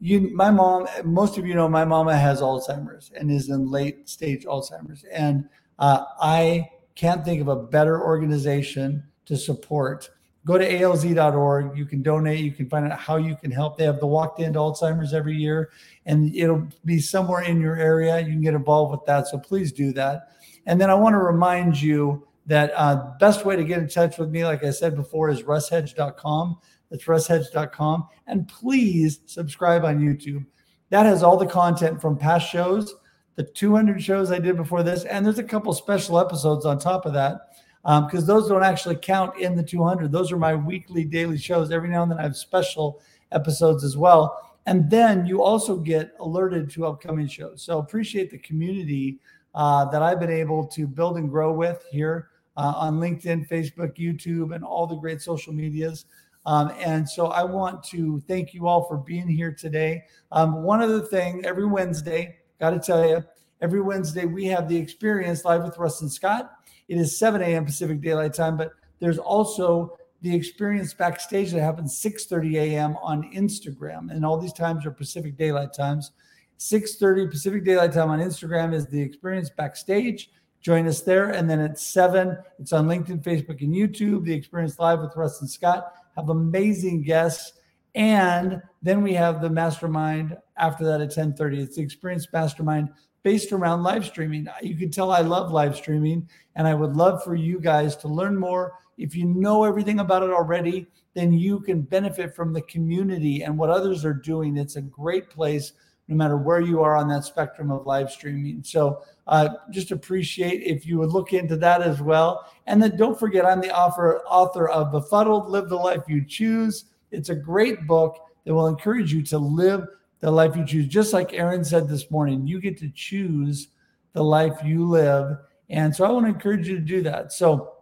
you 0.00 0.30
my 0.34 0.50
mom 0.50 0.86
most 1.04 1.38
of 1.38 1.46
you 1.46 1.54
know 1.54 1.68
my 1.68 1.84
mama 1.84 2.16
has 2.16 2.40
alzheimer's 2.40 3.10
and 3.16 3.30
is 3.30 3.48
in 3.48 3.70
late 3.70 4.08
stage 4.08 4.44
alzheimer's. 4.44 5.04
And 5.12 5.48
uh, 5.78 6.04
i 6.20 6.68
can't 6.94 7.24
think 7.24 7.40
of 7.40 7.48
a 7.48 7.56
better 7.56 8.02
organization 8.02 9.04
to 9.26 9.36
support. 9.36 10.10
Go 10.44 10.56
to 10.56 10.68
alz.org 10.68 11.76
you 11.76 11.84
can 11.84 12.02
donate. 12.02 12.40
You 12.40 12.52
can 12.52 12.68
find 12.68 12.90
out 12.90 12.98
how 12.98 13.16
you 13.16 13.36
can 13.36 13.50
help. 13.50 13.76
They 13.76 13.84
have 13.84 14.00
the 14.00 14.06
walk 14.06 14.36
to 14.36 14.44
end 14.44 14.54
alzheimer's 14.54 15.12
every 15.12 15.36
year 15.36 15.70
and 16.06 16.34
it'll 16.34 16.68
be 16.84 17.00
somewhere 17.00 17.42
in 17.42 17.60
your 17.60 17.76
area. 17.76 18.18
You 18.20 18.32
can 18.32 18.40
get 18.40 18.54
involved 18.54 18.92
with 18.92 19.04
that. 19.06 19.26
So 19.26 19.38
please 19.38 19.72
do 19.72 19.92
that. 19.92 20.28
And 20.66 20.80
then 20.80 20.90
i 20.90 20.94
want 20.94 21.14
to 21.14 21.18
remind 21.18 21.80
you 21.80 22.26
that 22.48 22.72
uh, 22.74 23.12
best 23.20 23.44
way 23.44 23.56
to 23.56 23.62
get 23.62 23.78
in 23.78 23.88
touch 23.88 24.18
with 24.18 24.30
me 24.30 24.44
like 24.44 24.64
i 24.64 24.70
said 24.70 24.96
before 24.96 25.30
is 25.30 25.42
russhedge.com 25.42 26.58
that's 26.90 27.04
russhedge.com. 27.04 28.08
And 28.26 28.48
please 28.48 29.20
subscribe 29.26 29.84
on 29.84 30.00
YouTube. 30.00 30.44
That 30.90 31.06
has 31.06 31.22
all 31.22 31.36
the 31.36 31.46
content 31.46 32.00
from 32.00 32.16
past 32.16 32.50
shows, 32.50 32.94
the 33.34 33.42
200 33.42 34.02
shows 34.02 34.32
I 34.32 34.38
did 34.38 34.56
before 34.56 34.82
this, 34.82 35.04
and 35.04 35.24
there's 35.24 35.38
a 35.38 35.44
couple 35.44 35.72
special 35.72 36.18
episodes 36.18 36.64
on 36.64 36.78
top 36.78 37.06
of 37.06 37.12
that 37.12 37.40
because 37.82 38.20
um, 38.20 38.26
those 38.26 38.48
don't 38.48 38.64
actually 38.64 38.96
count 38.96 39.38
in 39.38 39.54
the 39.54 39.62
200. 39.62 40.10
Those 40.10 40.32
are 40.32 40.36
my 40.36 40.54
weekly, 40.54 41.04
daily 41.04 41.38
shows. 41.38 41.70
Every 41.70 41.88
now 41.88 42.02
and 42.02 42.10
then 42.10 42.18
I 42.18 42.22
have 42.22 42.36
special 42.36 43.00
episodes 43.32 43.84
as 43.84 43.96
well. 43.96 44.58
And 44.66 44.90
then 44.90 45.24
you 45.24 45.42
also 45.42 45.76
get 45.76 46.12
alerted 46.20 46.70
to 46.70 46.86
upcoming 46.86 47.26
shows. 47.26 47.62
So 47.62 47.78
appreciate 47.78 48.30
the 48.30 48.38
community 48.38 49.18
uh, 49.54 49.86
that 49.86 50.02
I've 50.02 50.20
been 50.20 50.30
able 50.30 50.66
to 50.66 50.86
build 50.86 51.16
and 51.16 51.30
grow 51.30 51.52
with 51.52 51.82
here 51.90 52.28
uh, 52.56 52.74
on 52.76 53.00
LinkedIn, 53.00 53.48
Facebook, 53.48 53.96
YouTube, 53.96 54.54
and 54.54 54.64
all 54.64 54.86
the 54.86 54.96
great 54.96 55.22
social 55.22 55.52
medias. 55.54 56.04
Um, 56.48 56.72
and 56.78 57.06
so 57.06 57.26
I 57.26 57.44
want 57.44 57.84
to 57.84 58.20
thank 58.20 58.54
you 58.54 58.66
all 58.66 58.84
for 58.84 58.96
being 58.96 59.28
here 59.28 59.52
today. 59.52 60.04
Um, 60.32 60.62
one 60.62 60.80
other 60.80 61.02
thing, 61.02 61.44
every 61.44 61.66
Wednesday, 61.66 62.38
got 62.58 62.70
to 62.70 62.78
tell 62.78 63.06
you, 63.06 63.22
every 63.60 63.82
Wednesday 63.82 64.24
we 64.24 64.46
have 64.46 64.66
the 64.66 64.76
experience 64.76 65.44
live 65.44 65.62
with 65.62 65.76
Russ 65.76 66.00
and 66.00 66.10
Scott. 66.10 66.50
It 66.88 66.96
is 66.96 67.18
7 67.18 67.42
a.m. 67.42 67.66
Pacific 67.66 68.00
Daylight 68.00 68.32
Time, 68.32 68.56
but 68.56 68.72
there's 68.98 69.18
also 69.18 69.98
the 70.22 70.34
experience 70.34 70.94
backstage 70.94 71.52
that 71.52 71.60
happens 71.60 72.02
6:30 72.02 72.54
a.m. 72.54 72.96
on 73.02 73.30
Instagram, 73.34 74.10
and 74.10 74.24
all 74.24 74.38
these 74.38 74.54
times 74.54 74.86
are 74.86 74.90
Pacific 74.90 75.36
Daylight 75.36 75.74
Times. 75.74 76.12
6:30 76.58 77.30
Pacific 77.30 77.62
Daylight 77.62 77.92
Time 77.92 78.08
on 78.08 78.20
Instagram 78.20 78.72
is 78.72 78.86
the 78.86 79.02
experience 79.02 79.50
backstage. 79.50 80.30
Join 80.60 80.88
us 80.88 81.02
there. 81.02 81.30
And 81.30 81.48
then 81.48 81.60
at 81.60 81.78
seven, 81.78 82.36
it's 82.58 82.72
on 82.72 82.88
LinkedIn, 82.88 83.22
Facebook, 83.22 83.60
and 83.60 83.72
YouTube. 83.72 84.24
The 84.24 84.32
Experience 84.32 84.78
Live 84.78 85.00
with 85.00 85.14
Russ 85.14 85.40
and 85.40 85.48
Scott 85.48 85.92
have 86.18 86.28
amazing 86.30 87.02
guests. 87.02 87.52
And 87.94 88.60
then 88.82 89.02
we 89.02 89.14
have 89.14 89.40
the 89.40 89.48
mastermind 89.48 90.36
after 90.56 90.84
that 90.84 91.00
at 91.00 91.10
10:30. 91.10 91.60
It's 91.60 91.76
the 91.76 91.82
Experience 91.82 92.26
Mastermind 92.32 92.90
based 93.22 93.52
around 93.52 93.82
live 93.82 94.04
streaming. 94.04 94.46
You 94.62 94.76
can 94.76 94.90
tell 94.90 95.10
I 95.10 95.20
love 95.20 95.52
live 95.52 95.76
streaming, 95.76 96.28
and 96.56 96.66
I 96.66 96.74
would 96.74 96.94
love 96.94 97.22
for 97.24 97.34
you 97.34 97.60
guys 97.60 97.96
to 97.98 98.08
learn 98.08 98.36
more. 98.36 98.74
If 98.98 99.14
you 99.14 99.26
know 99.26 99.64
everything 99.64 100.00
about 100.00 100.22
it 100.22 100.30
already, 100.30 100.86
then 101.14 101.32
you 101.32 101.60
can 101.60 101.82
benefit 101.82 102.34
from 102.34 102.52
the 102.52 102.62
community 102.62 103.42
and 103.42 103.56
what 103.56 103.70
others 103.70 104.04
are 104.04 104.14
doing. 104.14 104.56
It's 104.56 104.76
a 104.76 104.82
great 104.82 105.30
place 105.30 105.72
no 106.08 106.16
matter 106.16 106.36
where 106.38 106.60
you 106.60 106.82
are 106.82 106.96
on 106.96 107.06
that 107.08 107.24
spectrum 107.24 107.70
of 107.70 107.86
live 107.86 108.10
streaming. 108.10 108.62
So 108.64 109.02
uh, 109.26 109.50
just 109.70 109.90
appreciate 109.90 110.62
if 110.62 110.86
you 110.86 110.98
would 110.98 111.10
look 111.10 111.34
into 111.34 111.56
that 111.56 111.82
as 111.82 112.00
well. 112.00 112.50
And 112.66 112.82
then 112.82 112.96
don't 112.96 113.18
forget, 113.18 113.44
I'm 113.44 113.60
the 113.60 113.76
author, 113.76 114.20
author 114.20 114.68
of 114.68 114.90
Befuddled, 114.90 115.50
Live 115.50 115.68
the 115.68 115.76
Life 115.76 116.04
You 116.08 116.24
Choose. 116.24 116.86
It's 117.10 117.28
a 117.28 117.34
great 117.34 117.86
book 117.86 118.16
that 118.44 118.54
will 118.54 118.66
encourage 118.68 119.12
you 119.12 119.22
to 119.24 119.38
live 119.38 119.86
the 120.20 120.30
life 120.30 120.56
you 120.56 120.64
choose. 120.64 120.88
Just 120.88 121.12
like 121.12 121.32
Aaron 121.32 121.62
said 121.62 121.88
this 121.88 122.10
morning, 122.10 122.46
you 122.46 122.60
get 122.60 122.78
to 122.78 122.90
choose 122.90 123.68
the 124.14 124.24
life 124.24 124.58
you 124.64 124.88
live. 124.88 125.36
And 125.70 125.94
so 125.94 126.04
I 126.04 126.10
want 126.10 126.26
to 126.26 126.32
encourage 126.32 126.66
you 126.66 126.76
to 126.76 126.82
do 126.82 127.02
that. 127.02 127.32
So 127.32 127.74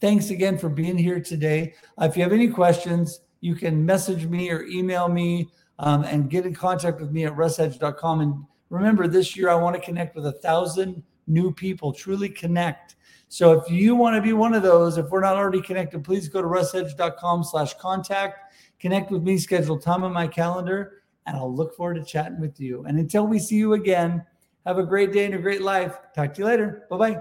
thanks 0.00 0.30
again 0.30 0.58
for 0.58 0.68
being 0.68 0.96
here 0.96 1.20
today. 1.20 1.74
Uh, 2.00 2.06
if 2.06 2.16
you 2.16 2.22
have 2.22 2.32
any 2.32 2.48
questions, 2.48 3.20
you 3.40 3.54
can 3.54 3.84
message 3.84 4.26
me 4.26 4.50
or 4.50 4.62
email 4.64 5.08
me 5.08 5.50
um, 5.78 6.04
and 6.04 6.30
get 6.30 6.46
in 6.46 6.54
contact 6.54 7.00
with 7.00 7.10
me 7.10 7.24
at 7.24 7.34
russhedge.com. 7.34 8.20
And 8.20 8.44
remember, 8.70 9.06
this 9.06 9.36
year 9.36 9.48
I 9.48 9.54
want 9.54 9.76
to 9.76 9.82
connect 9.82 10.16
with 10.16 10.26
a 10.26 10.32
thousand 10.32 11.02
new 11.26 11.52
people, 11.52 11.92
truly 11.92 12.28
connect. 12.28 12.96
So 13.28 13.52
if 13.52 13.70
you 13.70 13.94
want 13.94 14.16
to 14.16 14.22
be 14.22 14.32
one 14.32 14.54
of 14.54 14.62
those, 14.62 14.96
if 14.96 15.10
we're 15.10 15.20
not 15.20 15.36
already 15.36 15.60
connected, 15.60 16.02
please 16.02 16.28
go 16.28 16.40
to 16.40 16.48
russhedge.com 16.48 17.44
slash 17.44 17.74
contact, 17.74 18.54
connect 18.80 19.10
with 19.10 19.22
me, 19.22 19.36
schedule 19.38 19.78
time 19.78 20.02
on 20.02 20.12
my 20.12 20.26
calendar, 20.26 21.02
and 21.26 21.36
I'll 21.36 21.54
look 21.54 21.76
forward 21.76 21.94
to 21.94 22.04
chatting 22.04 22.40
with 22.40 22.58
you. 22.58 22.84
And 22.84 22.98
until 22.98 23.26
we 23.26 23.38
see 23.38 23.56
you 23.56 23.74
again, 23.74 24.24
have 24.64 24.78
a 24.78 24.82
great 24.82 25.12
day 25.12 25.26
and 25.26 25.34
a 25.34 25.38
great 25.38 25.62
life. 25.62 25.98
Talk 26.14 26.34
to 26.34 26.40
you 26.40 26.46
later. 26.46 26.86
Bye-bye. 26.90 27.20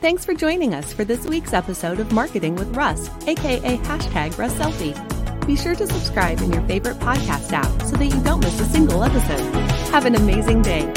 Thanks 0.00 0.24
for 0.24 0.32
joining 0.32 0.72
us 0.72 0.94
for 0.94 1.04
this 1.04 1.26
week's 1.26 1.52
episode 1.52 2.00
of 2.00 2.10
Marketing 2.12 2.54
with 2.54 2.74
Russ, 2.74 3.10
aka 3.26 3.76
hashtag 3.76 4.38
Russ 4.38 4.54
Selfie. 4.54 5.19
Be 5.46 5.56
sure 5.56 5.74
to 5.74 5.86
subscribe 5.86 6.40
in 6.40 6.52
your 6.52 6.62
favorite 6.62 6.98
podcast 6.98 7.52
app 7.52 7.82
so 7.82 7.96
that 7.96 8.06
you 8.06 8.20
don't 8.22 8.40
miss 8.40 8.60
a 8.60 8.64
single 8.66 9.02
episode. 9.02 9.40
Have 9.90 10.06
an 10.06 10.14
amazing 10.14 10.62
day. 10.62 10.92